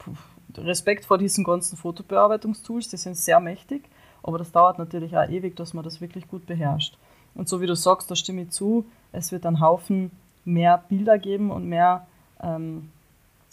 [0.57, 3.83] Respekt vor diesen ganzen Fotobearbeitungstools, die sind sehr mächtig,
[4.23, 6.97] aber das dauert natürlich auch ewig, dass man das wirklich gut beherrscht.
[7.35, 10.11] Und so wie du sagst, da stimme ich zu, es wird einen Haufen
[10.45, 12.05] mehr Bilder geben und mehr
[12.41, 12.89] ähm,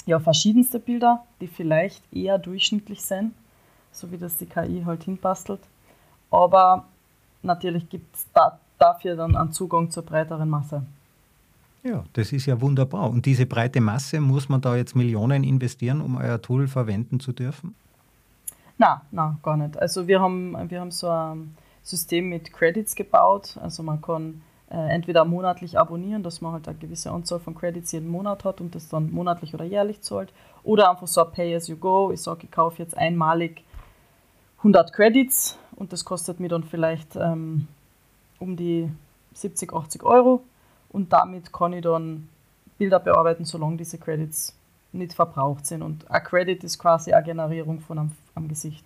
[0.06, 3.32] ja, verschiedenste Bilder, die vielleicht eher durchschnittlich sind,
[3.92, 5.60] so wie das die KI halt hinbastelt.
[6.30, 6.84] Aber
[7.42, 10.82] natürlich gibt es da, dafür dann einen Zugang zur breiteren Masse.
[11.82, 13.08] Ja, das ist ja wunderbar.
[13.08, 17.32] Und diese breite Masse, muss man da jetzt Millionen investieren, um euer Tool verwenden zu
[17.32, 17.74] dürfen?
[18.76, 19.78] Na, na, gar nicht.
[19.78, 23.56] Also wir haben, wir haben so ein System mit Credits gebaut.
[23.60, 27.92] Also man kann äh, entweder monatlich abonnieren, dass man halt eine gewisse Anzahl von Credits
[27.92, 30.32] jeden Monat hat und das dann monatlich oder jährlich zahlt.
[30.62, 32.12] Oder einfach so ein Pay-as-you-go.
[32.12, 33.64] Ich sage, ich kaufe jetzt einmalig
[34.58, 37.66] 100 Credits und das kostet mir dann vielleicht ähm,
[38.38, 38.90] um die
[39.34, 40.42] 70, 80 Euro
[40.90, 42.28] und damit kann ich dann
[42.78, 44.54] Bilder bearbeiten, solange diese Credits
[44.92, 45.82] nicht verbraucht sind.
[45.82, 48.84] Und ein Credit ist quasi eine Generierung von einem, einem Gesicht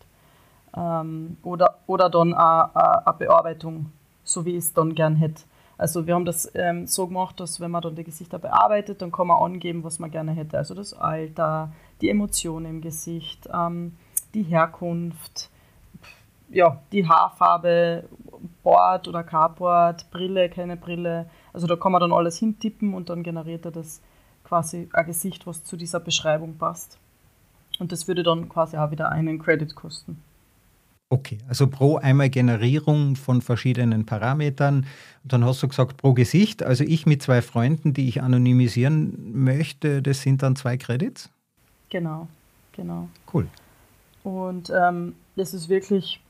[0.77, 3.93] ähm, oder, oder dann eine Bearbeitung,
[4.25, 5.43] so wie ich es dann gern hätte.
[5.77, 9.11] Also wir haben das ähm, so gemacht, dass wenn man dann die Gesichter bearbeitet, dann
[9.11, 10.57] kann man angeben, was man gerne hätte.
[10.57, 13.97] Also das Alter, die Emotionen im Gesicht, ähm,
[14.35, 15.51] die Herkunft,
[16.51, 18.05] ja, die Haarfarbe,
[18.63, 21.29] Board oder Carport, Brille, keine Brille.
[21.53, 24.01] Also da kann man dann alles hintippen und dann generiert er das
[24.45, 26.99] quasi ein Gesicht, was zu dieser Beschreibung passt.
[27.81, 30.23] Und das würde dann quasi auch wieder einen Credit kosten.
[31.11, 34.87] Okay, also pro einmal Generierung von verschiedenen Parametern.
[35.23, 36.63] Und dann hast du gesagt, pro Gesicht.
[36.63, 41.31] Also ich mit zwei Freunden, die ich anonymisieren möchte, das sind dann zwei Credits?
[41.91, 42.27] Genau,
[42.73, 43.09] genau.
[43.33, 43.47] Cool.
[44.25, 46.21] Und ähm, das ist wirklich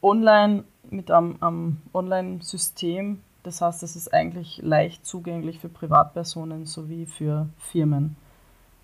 [0.00, 3.20] online mit einem, einem Online-System.
[3.42, 8.16] Das heißt, es ist eigentlich leicht zugänglich für Privatpersonen sowie für Firmen.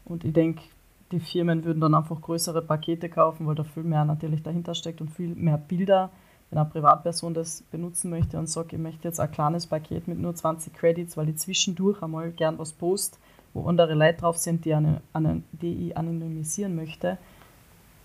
[0.04, 0.62] Und ich denke,
[1.12, 5.00] die Firmen würden dann einfach größere Pakete kaufen, weil da viel mehr natürlich dahinter steckt
[5.00, 6.10] und viel mehr Bilder.
[6.50, 10.18] Wenn eine Privatperson das benutzen möchte und sagt, ich möchte jetzt ein kleines Paket mit
[10.18, 13.18] nur 20 Credits, weil ich zwischendurch einmal gern was post,
[13.54, 17.18] wo andere Leute drauf sind, die, eine, eine, die ich anonymisieren möchte,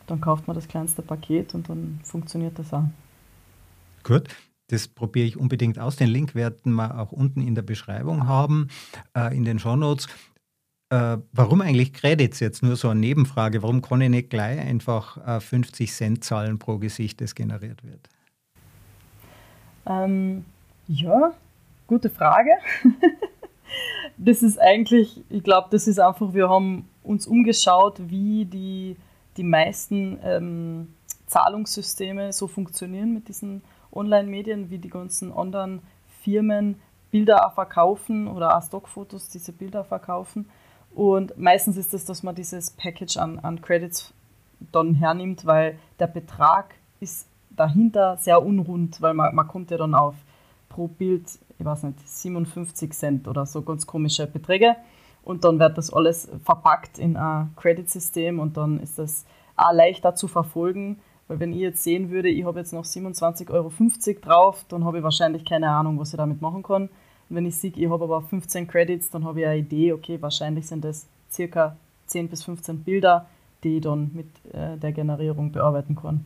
[0.05, 2.85] dann kauft man das kleinste Paket und dann funktioniert das auch.
[4.03, 4.29] Gut.
[4.69, 5.95] Das probiere ich unbedingt aus.
[5.95, 8.67] Den Link werden wir auch unten in der Beschreibung haben,
[9.15, 10.07] äh, in den Shownotes.
[10.89, 12.63] Äh, warum eigentlich Credits jetzt?
[12.63, 13.61] Nur so eine Nebenfrage.
[13.61, 18.09] Warum kann ich nicht gleich einfach äh, 50 Cent zahlen pro Gesicht, das generiert wird?
[19.85, 20.45] Ähm,
[20.87, 21.33] ja,
[21.87, 22.51] gute Frage.
[24.17, 28.95] das ist eigentlich, ich glaube, das ist einfach, wir haben uns umgeschaut, wie die,
[29.35, 30.93] die meisten ähm,
[31.25, 35.81] Zahlungssysteme so funktionieren mit diesen Online-Medien, wie die ganzen anderen
[36.23, 36.79] Firmen
[37.11, 40.49] Bilder verkaufen oder auch Stockfotos diese Bilder verkaufen.
[40.97, 44.15] Und meistens ist es, das, dass man dieses Package an, an Credits
[44.71, 49.93] dann hernimmt, weil der Betrag ist dahinter sehr unrund, weil man, man kommt ja dann
[49.93, 50.15] auf
[50.69, 51.25] pro Bild,
[51.59, 54.75] ich weiß nicht, 57 Cent oder so ganz komische Beträge.
[55.21, 60.15] Und dann wird das alles verpackt in ein Credit-System und dann ist das auch leichter
[60.15, 63.71] zu verfolgen, weil wenn ich jetzt sehen würde, ich habe jetzt noch 27,50 Euro
[64.19, 66.89] drauf, dann habe ich wahrscheinlich keine Ahnung, was ich damit machen kann.
[67.29, 70.21] Und wenn ich sehe, ich habe aber 15 Credits, dann habe ich eine Idee, okay,
[70.21, 71.75] wahrscheinlich sind das circa
[72.07, 73.27] 10 bis 15 Bilder,
[73.63, 76.25] die ich dann mit äh, der Generierung bearbeiten kann.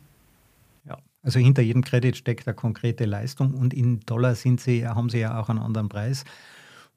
[0.84, 5.10] Ja, also hinter jedem Credit steckt eine konkrete Leistung und in Dollar sind sie, haben
[5.10, 6.24] sie ja auch einen anderen Preis.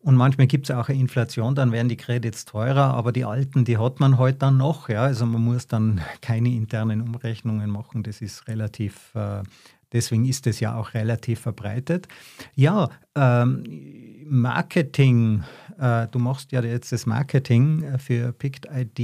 [0.05, 3.65] Und manchmal gibt es auch eine Inflation, dann werden die Credits teurer, aber die alten,
[3.65, 4.87] die hat man heute halt dann noch.
[4.87, 5.01] Ja?
[5.01, 8.03] Also man muss dann keine internen Umrechnungen machen.
[8.03, 9.41] Das ist relativ äh,
[9.93, 12.07] Deswegen ist es ja auch relativ verbreitet.
[12.55, 13.63] Ja, ähm,
[14.25, 15.43] Marketing.
[15.79, 18.99] Äh, du machst ja jetzt das Marketing äh, für Picked ID.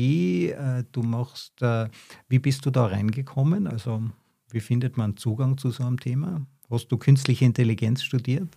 [0.51, 1.87] Äh, du machst, äh,
[2.27, 3.67] wie bist du da reingekommen?
[3.67, 4.01] Also,
[4.49, 6.41] wie findet man Zugang zu so einem Thema?
[6.69, 8.47] Hast du künstliche Intelligenz studiert?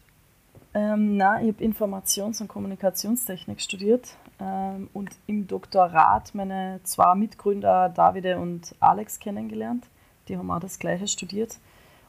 [0.73, 7.89] Ähm, na, ich habe Informations- und Kommunikationstechnik studiert ähm, und im Doktorat meine zwei Mitgründer
[7.89, 9.87] Davide und Alex kennengelernt.
[10.29, 11.59] Die haben auch das Gleiche studiert.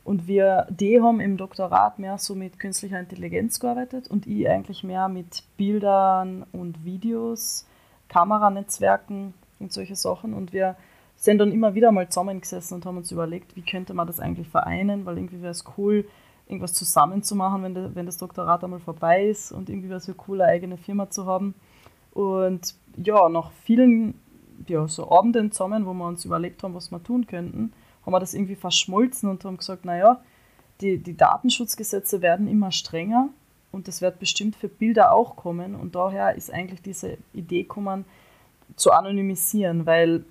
[0.05, 4.83] Und wir, die haben im Doktorat mehr so mit künstlicher Intelligenz gearbeitet und ich eigentlich
[4.83, 7.65] mehr mit Bildern und Videos,
[8.07, 10.35] Kameranetzwerken und solche Sachen.
[10.35, 10.75] Und wir
[11.15, 14.47] sind dann immer wieder mal zusammengesessen und haben uns überlegt, wie könnte man das eigentlich
[14.47, 16.05] vereinen, weil irgendwie wäre es cool,
[16.47, 19.97] irgendwas zusammen zu machen, wenn, de, wenn das Doktorat einmal vorbei ist und irgendwie wäre
[19.97, 21.55] es cool, eine eigene Firma zu haben.
[22.13, 24.19] Und ja, nach vielen
[24.67, 27.73] ja, so Abenden zusammen, wo wir uns überlegt haben, was wir tun könnten,
[28.05, 30.21] haben wir das irgendwie verschmolzen und haben gesagt, naja,
[30.81, 33.29] die, die Datenschutzgesetze werden immer strenger
[33.71, 35.75] und das wird bestimmt für Bilder auch kommen.
[35.75, 38.05] Und daher ist eigentlich diese Idee gekommen,
[38.75, 40.23] zu anonymisieren, weil,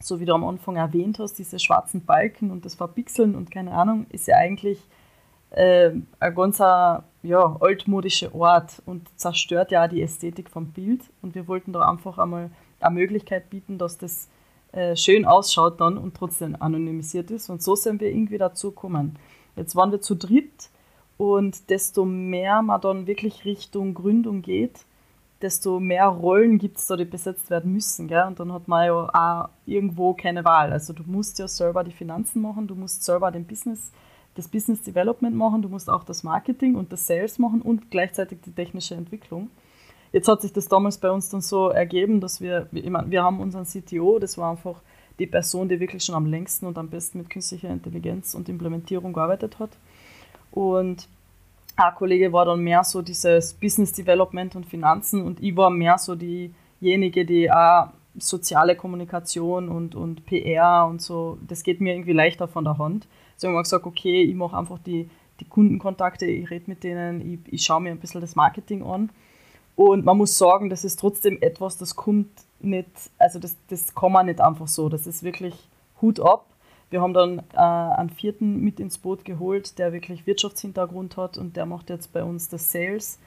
[0.00, 3.72] so wie du am Anfang erwähnt hast, diese schwarzen Balken und das Verpixeln und keine
[3.72, 4.78] Ahnung, ist ja eigentlich
[5.50, 11.02] äh, ein ganz ja, altmodischer Ort und zerstört ja auch die Ästhetik vom Bild.
[11.22, 14.28] Und wir wollten da einfach einmal eine Möglichkeit bieten, dass das
[14.74, 17.48] äh, schön ausschaut dann und trotzdem anonymisiert ist.
[17.48, 19.16] Und so sind wir irgendwie dazu gekommen.
[19.56, 20.68] Jetzt waren wir zu dritt
[21.16, 24.84] und desto mehr man dann wirklich Richtung Gründung geht,
[25.42, 28.08] desto mehr Rollen gibt es da, die besetzt werden müssen.
[28.08, 28.24] Gell?
[28.26, 30.72] Und dann hat man ja auch irgendwo keine Wahl.
[30.72, 33.92] Also du musst ja selber die Finanzen machen, du musst selber den Business,
[34.34, 38.40] das Business Development machen, du musst auch das Marketing und das Sales machen und gleichzeitig
[38.44, 39.50] die technische Entwicklung.
[40.14, 43.24] Jetzt hat sich das damals bei uns dann so ergeben, dass wir, ich meine, wir
[43.24, 44.80] haben unseren CTO, das war einfach
[45.18, 49.12] die Person, die wirklich schon am längsten und am besten mit künstlicher Intelligenz und Implementierung
[49.12, 49.70] gearbeitet hat.
[50.52, 51.08] Und
[51.74, 55.98] ein Kollege war dann mehr so dieses Business Development und Finanzen und ich war mehr
[55.98, 62.12] so diejenige, die auch soziale Kommunikation und, und PR und so, das geht mir irgendwie
[62.12, 63.08] leichter von der Hand.
[63.36, 67.20] So haben wir gesagt, okay, ich mache einfach die, die Kundenkontakte, ich rede mit denen,
[67.20, 69.10] ich, ich schaue mir ein bisschen das Marketing an
[69.76, 74.12] und man muss sagen, das ist trotzdem etwas, das kommt nicht, also das, das kann
[74.12, 74.88] man nicht einfach so.
[74.88, 75.54] Das ist wirklich
[76.00, 76.46] Hut ab.
[76.90, 81.56] Wir haben dann äh, einen vierten mit ins Boot geholt, der wirklich Wirtschaftshintergrund hat und
[81.56, 83.18] der macht jetzt bei uns das Sales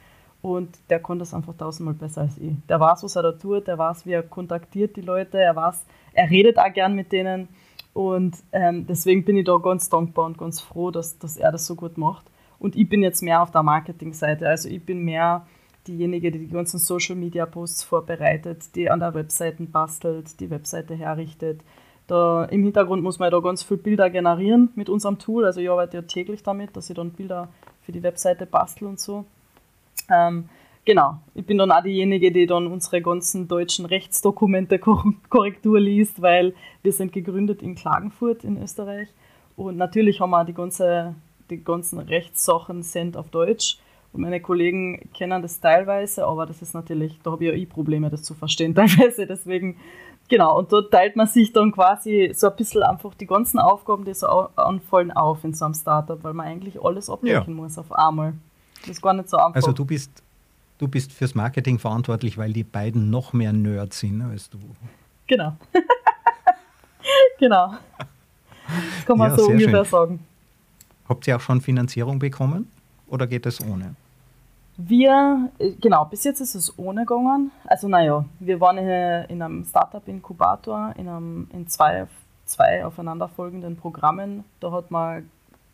[0.41, 2.53] und der kann das einfach tausendmal besser als ich.
[2.69, 5.85] Der weiß, was er da tut, der weiß, wie er kontaktiert die Leute, er weiß,
[6.13, 7.49] er redet auch gern mit denen
[7.93, 11.65] und ähm, deswegen bin ich da ganz dankbar und ganz froh, dass, dass er das
[11.65, 12.25] so gut macht.
[12.59, 15.45] Und ich bin jetzt mehr auf der Marketingseite, also ich bin mehr
[15.87, 20.95] diejenige, die die ganzen Social Media Posts vorbereitet, die an der Webseite bastelt, die Webseite
[20.95, 21.61] herrichtet.
[22.07, 25.45] Da, Im Hintergrund muss man da ganz viele Bilder generieren mit unserem Tool.
[25.45, 27.49] Also ich arbeite ja täglich damit, dass ich dann Bilder
[27.81, 29.25] für die Webseite bastel und so.
[30.09, 30.47] Ähm,
[30.85, 34.79] genau, ich bin dann auch diejenige, die dann unsere ganzen deutschen Rechtsdokumente
[35.29, 39.09] Korrektur liest, weil wir sind gegründet in Klagenfurt in Österreich.
[39.57, 41.15] Und natürlich haben wir die, ganze,
[41.49, 43.79] die ganzen Rechtssachen sind auf Deutsch.
[44.17, 48.09] Meine Kollegen kennen das teilweise, aber das ist natürlich, da habe ich ja eh Probleme,
[48.09, 49.27] das zu verstehen teilweise.
[49.27, 49.77] Deswegen,
[50.27, 54.05] genau, und dort teilt man sich dann quasi so ein bisschen einfach die ganzen Aufgaben,
[54.05, 57.61] die so anfallen, auf in so einem Startup, weil man eigentlich alles abdecken ja.
[57.61, 58.33] muss auf einmal.
[58.81, 59.55] Das ist gar nicht so einfach.
[59.55, 60.23] Also du bist,
[60.77, 64.59] du bist fürs Marketing verantwortlich, weil die beiden noch mehr Nerds sind als du.
[65.27, 65.55] Genau.
[67.39, 67.73] genau.
[68.67, 69.91] Das kann man ja, so ungefähr schön.
[69.91, 70.19] sagen.
[71.07, 72.67] Habt ihr auch schon Finanzierung bekommen?
[73.09, 73.95] oder geht es ohne?
[74.77, 77.51] Wir, äh, genau, bis jetzt ist es ohne gegangen.
[77.65, 82.05] Also naja, wir waren in einem Startup-Inkubator, in, in zwei,
[82.45, 84.43] zwei aufeinanderfolgenden Programmen.
[84.59, 85.29] Da hat man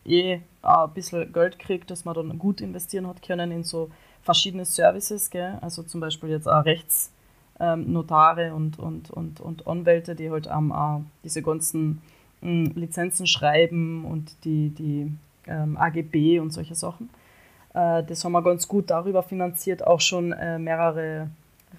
[0.06, 3.90] eh ein bisschen Geld gekriegt, dass man dann gut investieren hat können in so
[4.22, 5.58] verschiedene Services, gell?
[5.60, 11.02] also zum Beispiel jetzt auch Rechtsnotare ähm, und, und, und, und Anwälte, die halt auch
[11.26, 12.02] diese ganzen
[12.42, 15.12] ähm, Lizenzen schreiben und die, die
[15.48, 17.10] ähm, AGB und solche Sachen.
[17.74, 21.30] Äh, das haben wir ganz gut darüber finanziert, auch schon äh, mehrere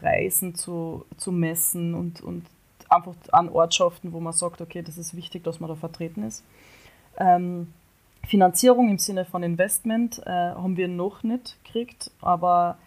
[0.02, 2.44] Reisen zu, zu messen und, und
[2.88, 6.44] einfach an Ortschaften, wo man sagt, okay, das ist wichtig, dass man da vertreten ist.
[7.18, 7.72] Ähm,
[8.26, 12.78] Finanzierung im Sinne von Investment äh, haben wir noch nicht gekriegt, aber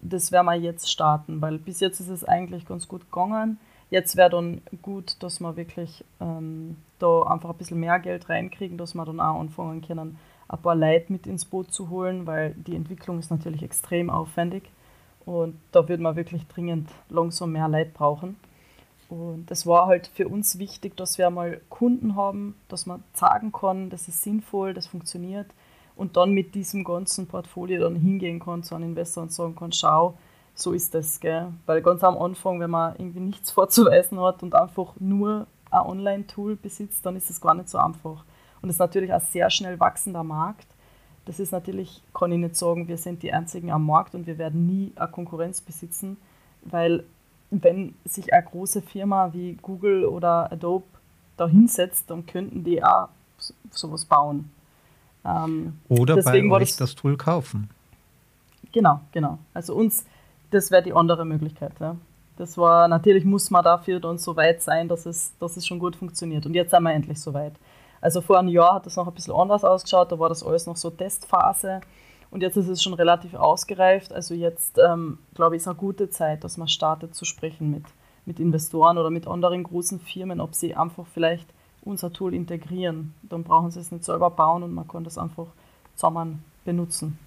[0.00, 3.58] das werden wir jetzt starten, weil bis jetzt ist es eigentlich ganz gut gegangen.
[3.90, 8.78] Jetzt wäre dann gut, dass wir wirklich ähm, da einfach ein bisschen mehr Geld reinkriegen,
[8.78, 10.18] dass wir dann auch anfangen können,
[10.52, 14.64] ein paar Leute mit ins Boot zu holen, weil die Entwicklung ist natürlich extrem aufwendig
[15.24, 18.36] und da würde man wirklich dringend langsam mehr Leute brauchen.
[19.08, 23.52] Und es war halt für uns wichtig, dass wir mal Kunden haben, dass man sagen
[23.52, 25.46] kann, das ist sinnvoll, das funktioniert
[25.96, 29.72] und dann mit diesem ganzen Portfolio dann hingehen kann zu einem Investor und sagen kann,
[29.72, 30.14] schau,
[30.54, 31.48] so ist das, gell?
[31.66, 36.56] Weil ganz am Anfang, wenn man irgendwie nichts vorzuweisen hat und einfach nur ein Online-Tool
[36.56, 38.24] besitzt, dann ist das gar nicht so einfach.
[38.62, 40.66] Und es ist natürlich ein sehr schnell wachsender Markt.
[41.24, 44.38] das ist natürlich, kann ich nicht sagen, wir sind die einzigen am Markt und wir
[44.38, 46.16] werden nie eine Konkurrenz besitzen,
[46.62, 47.04] weil
[47.50, 50.86] wenn sich eine große Firma wie Google oder Adobe
[51.36, 53.08] da hinsetzt, dann könnten die auch
[53.70, 54.50] sowas bauen.
[55.24, 57.70] Ähm, oder bei euch das, das Tool kaufen.
[58.72, 59.38] Genau, genau.
[59.54, 60.06] Also uns,
[60.50, 61.72] das wäre die andere Möglichkeit.
[61.78, 61.96] Ja.
[62.36, 65.78] Das war, natürlich muss man dafür dann so weit sein, dass es, dass es schon
[65.78, 66.46] gut funktioniert.
[66.46, 67.52] Und jetzt sind wir endlich so weit.
[68.02, 70.66] Also vor einem Jahr hat das noch ein bisschen anders ausgeschaut, da war das alles
[70.66, 71.80] noch so Testphase.
[72.32, 74.12] Und jetzt ist es schon relativ ausgereift.
[74.12, 77.84] Also jetzt, ähm, glaube ich, ist eine gute Zeit, dass man startet zu sprechen mit,
[78.26, 81.46] mit Investoren oder mit anderen großen Firmen, ob sie einfach vielleicht
[81.82, 83.14] unser Tool integrieren.
[83.22, 85.46] Dann brauchen sie es nicht selber bauen und man kann das einfach
[85.94, 87.18] zusammen benutzen.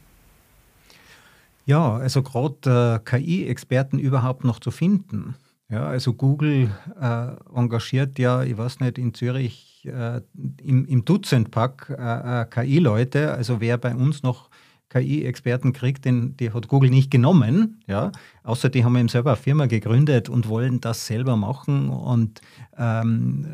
[1.65, 5.35] Ja, also gerade äh, KI-Experten überhaupt noch zu finden.
[5.69, 10.21] Ja, also Google äh, engagiert ja, ich weiß nicht, in Zürich äh,
[10.63, 13.33] im, im Dutzendpack äh, äh KI-Leute.
[13.33, 14.49] Also wer bei uns noch
[14.89, 17.81] KI-Experten kriegt, den die hat Google nicht genommen.
[17.87, 18.11] Ja?
[18.43, 21.89] Außer die haben eben selber eine Firma gegründet und wollen das selber machen.
[21.89, 22.41] Und
[22.77, 23.47] ähm,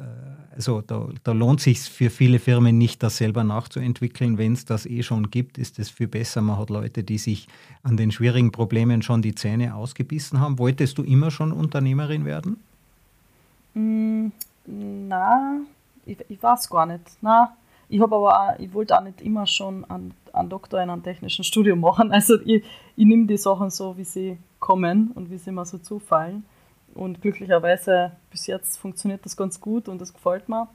[0.54, 4.38] also da, da lohnt sich für viele Firmen nicht, das selber nachzuentwickeln.
[4.38, 6.42] Wenn es das eh schon gibt, ist es viel besser.
[6.42, 7.48] Man hat Leute, die sich
[7.84, 10.60] an den schwierigen Problemen schon die Zähne ausgebissen haben.
[10.60, 12.58] Wolltest du immer schon Unternehmerin werden?
[13.74, 14.28] Mm,
[14.68, 15.62] na,
[16.06, 17.04] ich, ich weiß gar nicht.
[17.22, 17.56] Na,
[17.89, 21.04] ich habe aber auch, ich wollte auch nicht immer schon einen, einen Doktor in einem
[21.04, 22.12] technischen Studium machen.
[22.14, 22.64] Also ich,
[22.95, 26.45] ich nehme die Sachen so, wie sie kommen und wie sie mir so zufallen.
[26.93, 30.68] Und glücklicherweise bis jetzt funktioniert das ganz gut und das gefällt mir.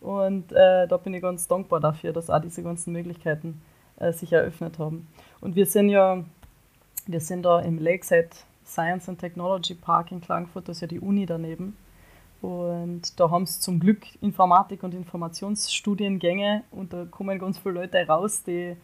[0.00, 3.60] Und äh, da bin ich ganz dankbar dafür, dass auch diese ganzen Möglichkeiten
[3.96, 5.08] äh, sich eröffnet haben.
[5.40, 6.22] Und wir sind ja,
[7.06, 8.30] wir sind da im Lakeside
[8.64, 11.76] Science and Technology Park in Klagenfurt, das ist ja die Uni daneben.
[12.40, 18.06] Und da haben sie zum Glück Informatik- und Informationsstudiengänge und da kommen ganz viele Leute
[18.06, 18.76] raus, die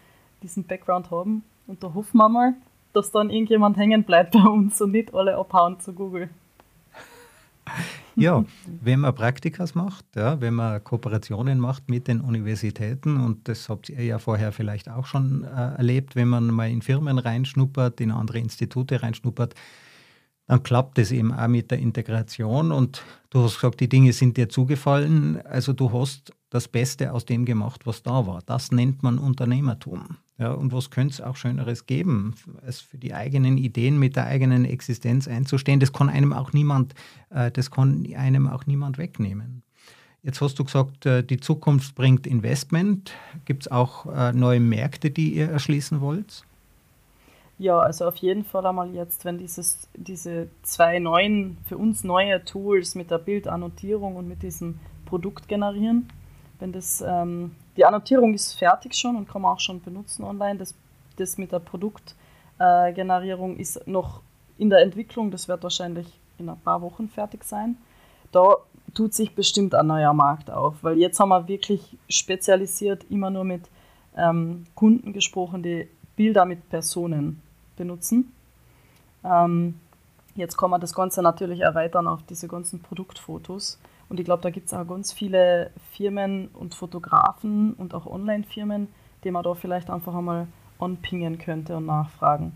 [0.43, 1.45] diesen Background haben.
[1.67, 2.55] Und da hoffen wir mal,
[2.93, 6.29] dass dann irgendjemand hängen bleibt bei uns und nicht alle abhauen zu Google.
[8.17, 13.69] Ja, wenn man Praktikas macht, ja, wenn man Kooperationen macht mit den Universitäten, und das
[13.69, 18.01] habt ihr ja vorher vielleicht auch schon äh, erlebt, wenn man mal in Firmen reinschnuppert,
[18.01, 19.57] in andere Institute reinschnuppert,
[20.47, 22.71] dann klappt es eben auch mit der Integration.
[22.71, 25.41] Und du hast gesagt, die Dinge sind dir zugefallen.
[25.47, 28.43] Also du hast das Beste aus dem gemacht, was da war.
[28.47, 30.19] Das nennt man Unternehmertum.
[30.39, 32.35] Ja, und was könnte es auch Schöneres geben,
[32.65, 35.81] als für die eigenen Ideen mit der eigenen Existenz einzustehen?
[35.81, 36.95] Das kann einem auch niemand,
[37.31, 39.63] äh, das kann einem auch niemand wegnehmen.
[40.23, 43.13] Jetzt hast du gesagt, äh, die Zukunft bringt Investment.
[43.45, 46.45] Gibt es auch äh, neue Märkte, die ihr erschließen wollt?
[47.59, 52.45] Ja, also auf jeden Fall einmal jetzt, wenn dieses, diese zwei neuen, für uns neue
[52.45, 56.09] Tools mit der Bildannotierung und mit diesem Produkt generieren,
[56.59, 60.59] wenn das ähm, die Annotierung ist fertig schon und kann man auch schon benutzen online.
[60.59, 60.75] Das,
[61.17, 64.21] das mit der Produktgenerierung äh, ist noch
[64.59, 65.31] in der Entwicklung.
[65.31, 66.07] Das wird wahrscheinlich
[66.39, 67.77] in ein paar Wochen fertig sein.
[68.33, 68.57] Da
[68.95, 73.45] tut sich bestimmt ein neuer Markt auf, weil jetzt haben wir wirklich spezialisiert immer nur
[73.45, 73.69] mit
[74.17, 77.41] ähm, Kunden gesprochen, die Bilder mit Personen
[77.77, 78.33] benutzen.
[79.25, 79.81] Ähm,
[80.35, 83.79] jetzt kann man das Ganze natürlich erweitern auf diese ganzen Produktfotos.
[84.09, 88.89] Und ich glaube, da gibt es auch ganz viele Firmen und Fotografen und auch Online-Firmen,
[89.25, 90.47] die man da vielleicht einfach einmal
[90.79, 92.53] anpingen könnte und nachfragen.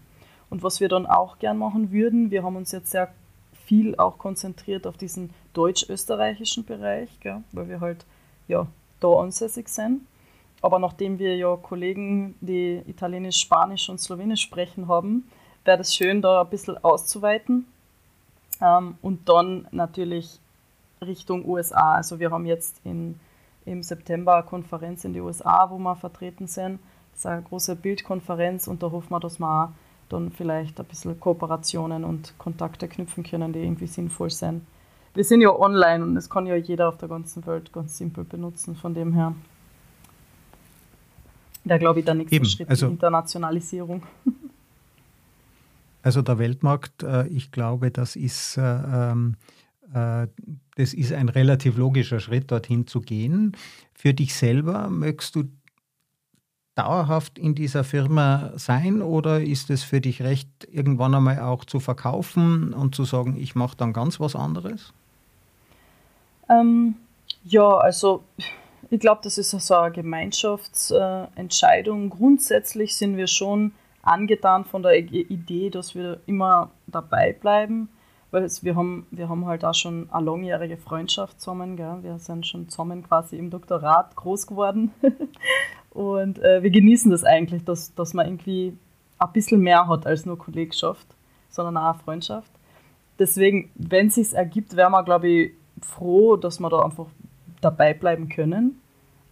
[0.51, 3.13] Und was wir dann auch gern machen würden, wir haben uns jetzt sehr
[3.65, 8.07] viel auch konzentriert auf diesen deutsch-österreichischen Bereich, gell, weil wir halt
[8.47, 8.67] ja
[9.01, 10.03] da ansässig sind.
[10.61, 15.29] Aber nachdem wir ja Kollegen, die Italienisch, Spanisch und Slowenisch sprechen haben,
[15.65, 17.67] wäre es schön, da ein bisschen auszuweiten.
[18.61, 20.41] Ähm, und dann natürlich
[21.01, 21.95] Richtung USA.
[21.95, 23.21] Also wir haben jetzt in,
[23.65, 26.81] im September eine Konferenz in den USA, wo wir vertreten sind.
[27.13, 29.73] Das ist eine große Bildkonferenz und da hoffen wir, dass wir
[30.09, 34.63] dann vielleicht ein bisschen Kooperationen und Kontakte knüpfen können, die irgendwie sinnvoll sind.
[35.15, 38.25] Wir sind ja online und das kann ja jeder auf der ganzen Welt ganz simpel
[38.25, 38.77] benutzen.
[38.77, 39.35] Von dem her,
[41.69, 44.03] da glaube ich, der nächste Eben, Schritt also, Internationalisierung.
[46.01, 49.35] Also der Weltmarkt, äh, ich glaube, das ist äh, ähm,
[49.93, 50.29] äh,
[50.77, 53.57] das ist ein relativ logischer Schritt, dorthin zu gehen.
[53.95, 55.45] Für dich selber möchtest du
[56.77, 61.81] dauerhaft in dieser Firma sein oder ist es für dich recht, irgendwann einmal auch zu
[61.81, 64.93] verkaufen und zu sagen, ich mache dann ganz was anderes?
[66.49, 66.95] Ähm,
[67.45, 68.23] ja, also
[68.91, 72.11] ich glaube, das ist so eine Gemeinschaftsentscheidung.
[72.11, 73.73] Grundsätzlich sind wir schon
[74.03, 77.89] angetan von der Idee, dass wir immer dabei bleiben
[78.31, 81.77] weil wir, haben, wir haben halt auch schon eine langjährige Freundschaft zusammen.
[81.77, 81.99] Gell?
[82.03, 84.93] Wir sind schon zusammen quasi im Doktorat groß geworden.
[85.91, 88.77] Und äh, wir genießen das eigentlich, dass, dass man irgendwie
[89.19, 91.07] ein bisschen mehr hat als nur Kollegschaft,
[91.49, 92.51] sondern auch Freundschaft.
[93.19, 97.07] Deswegen, wenn es sich ergibt, wären wir, glaube ich, froh, dass wir da einfach
[97.61, 98.81] dabei bleiben können.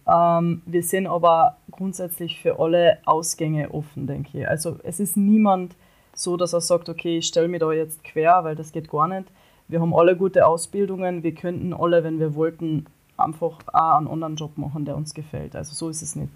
[0.07, 4.47] Ähm, wir sind aber grundsätzlich für alle Ausgänge offen, denke ich.
[4.47, 5.75] Also es ist niemand
[6.13, 9.07] so, dass er sagt, okay, ich stelle mich da jetzt quer, weil das geht gar
[9.07, 9.25] nicht.
[9.67, 12.85] Wir haben alle gute Ausbildungen, wir könnten alle, wenn wir wollten,
[13.17, 15.55] einfach auch einen anderen Job machen, der uns gefällt.
[15.55, 16.31] Also so ist es nicht.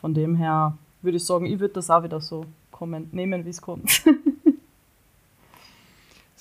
[0.00, 3.50] Von dem her würde ich sagen, ich würde das auch wieder so kommen, nehmen, wie
[3.50, 4.04] es kommt.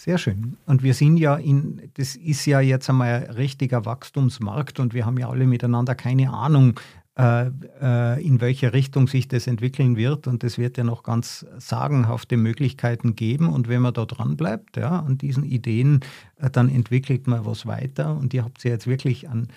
[0.05, 0.55] Sehr schön.
[0.67, 5.03] Und wir sind ja in, das ist ja jetzt einmal ein richtiger Wachstumsmarkt und wir
[5.03, 6.79] haben ja alle miteinander keine Ahnung,
[7.17, 7.47] äh,
[7.81, 10.27] äh, in welche Richtung sich das entwickeln wird.
[10.27, 13.49] Und es wird ja noch ganz sagenhafte Möglichkeiten geben.
[13.49, 16.01] Und wenn man da dran bleibt, ja, an diesen Ideen,
[16.37, 18.15] äh, dann entwickelt man was weiter.
[18.15, 19.47] Und ihr habt ja jetzt wirklich an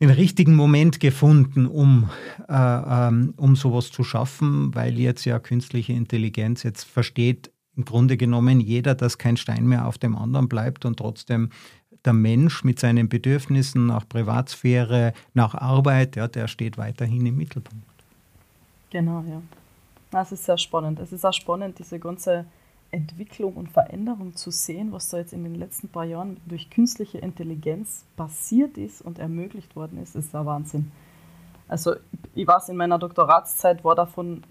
[0.00, 2.10] den richtigen Moment gefunden, um,
[2.48, 8.16] äh, ähm, um sowas zu schaffen, weil jetzt ja künstliche Intelligenz jetzt versteht, im Grunde
[8.16, 11.50] genommen jeder, dass kein Stein mehr auf dem anderen bleibt und trotzdem
[12.04, 17.86] der Mensch mit seinen Bedürfnissen nach Privatsphäre, nach Arbeit, ja, der steht weiterhin im Mittelpunkt.
[18.90, 19.40] Genau, ja.
[20.10, 20.98] Das ist sehr spannend.
[20.98, 22.46] Es ist auch spannend, diese ganze
[22.90, 27.18] Entwicklung und Veränderung zu sehen, was da jetzt in den letzten paar Jahren durch künstliche
[27.18, 30.90] Intelligenz passiert ist und ermöglicht worden ist, ist ein Wahnsinn.
[31.68, 31.96] Also
[32.34, 34.42] ich weiß, in meiner Doktoratszeit war davon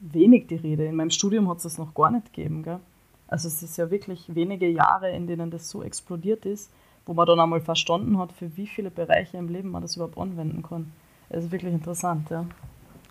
[0.00, 0.84] wenig die Rede.
[0.86, 2.62] In meinem Studium hat es das noch gar nicht gegeben.
[2.62, 2.80] Gell?
[3.28, 6.70] Also es ist ja wirklich wenige Jahre, in denen das so explodiert ist,
[7.06, 10.18] wo man dann einmal verstanden hat, für wie viele Bereiche im Leben man das überhaupt
[10.18, 10.92] anwenden kann.
[11.30, 12.46] Es ist wirklich interessant, ja.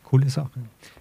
[0.03, 0.59] Coole Sache.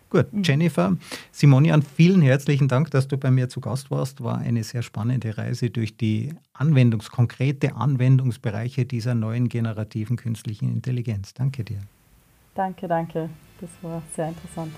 [0.08, 0.42] Gut, mhm.
[0.42, 0.96] Jennifer,
[1.30, 4.22] Simonian, vielen herzlichen Dank, dass du bei mir zu Gast warst.
[4.22, 11.34] War eine sehr spannende Reise durch die Anwendungs-, konkrete Anwendungsbereiche dieser neuen generativen künstlichen Intelligenz.
[11.34, 11.80] Danke dir.
[12.54, 13.28] Danke, danke.
[13.60, 14.72] Das war sehr interessant.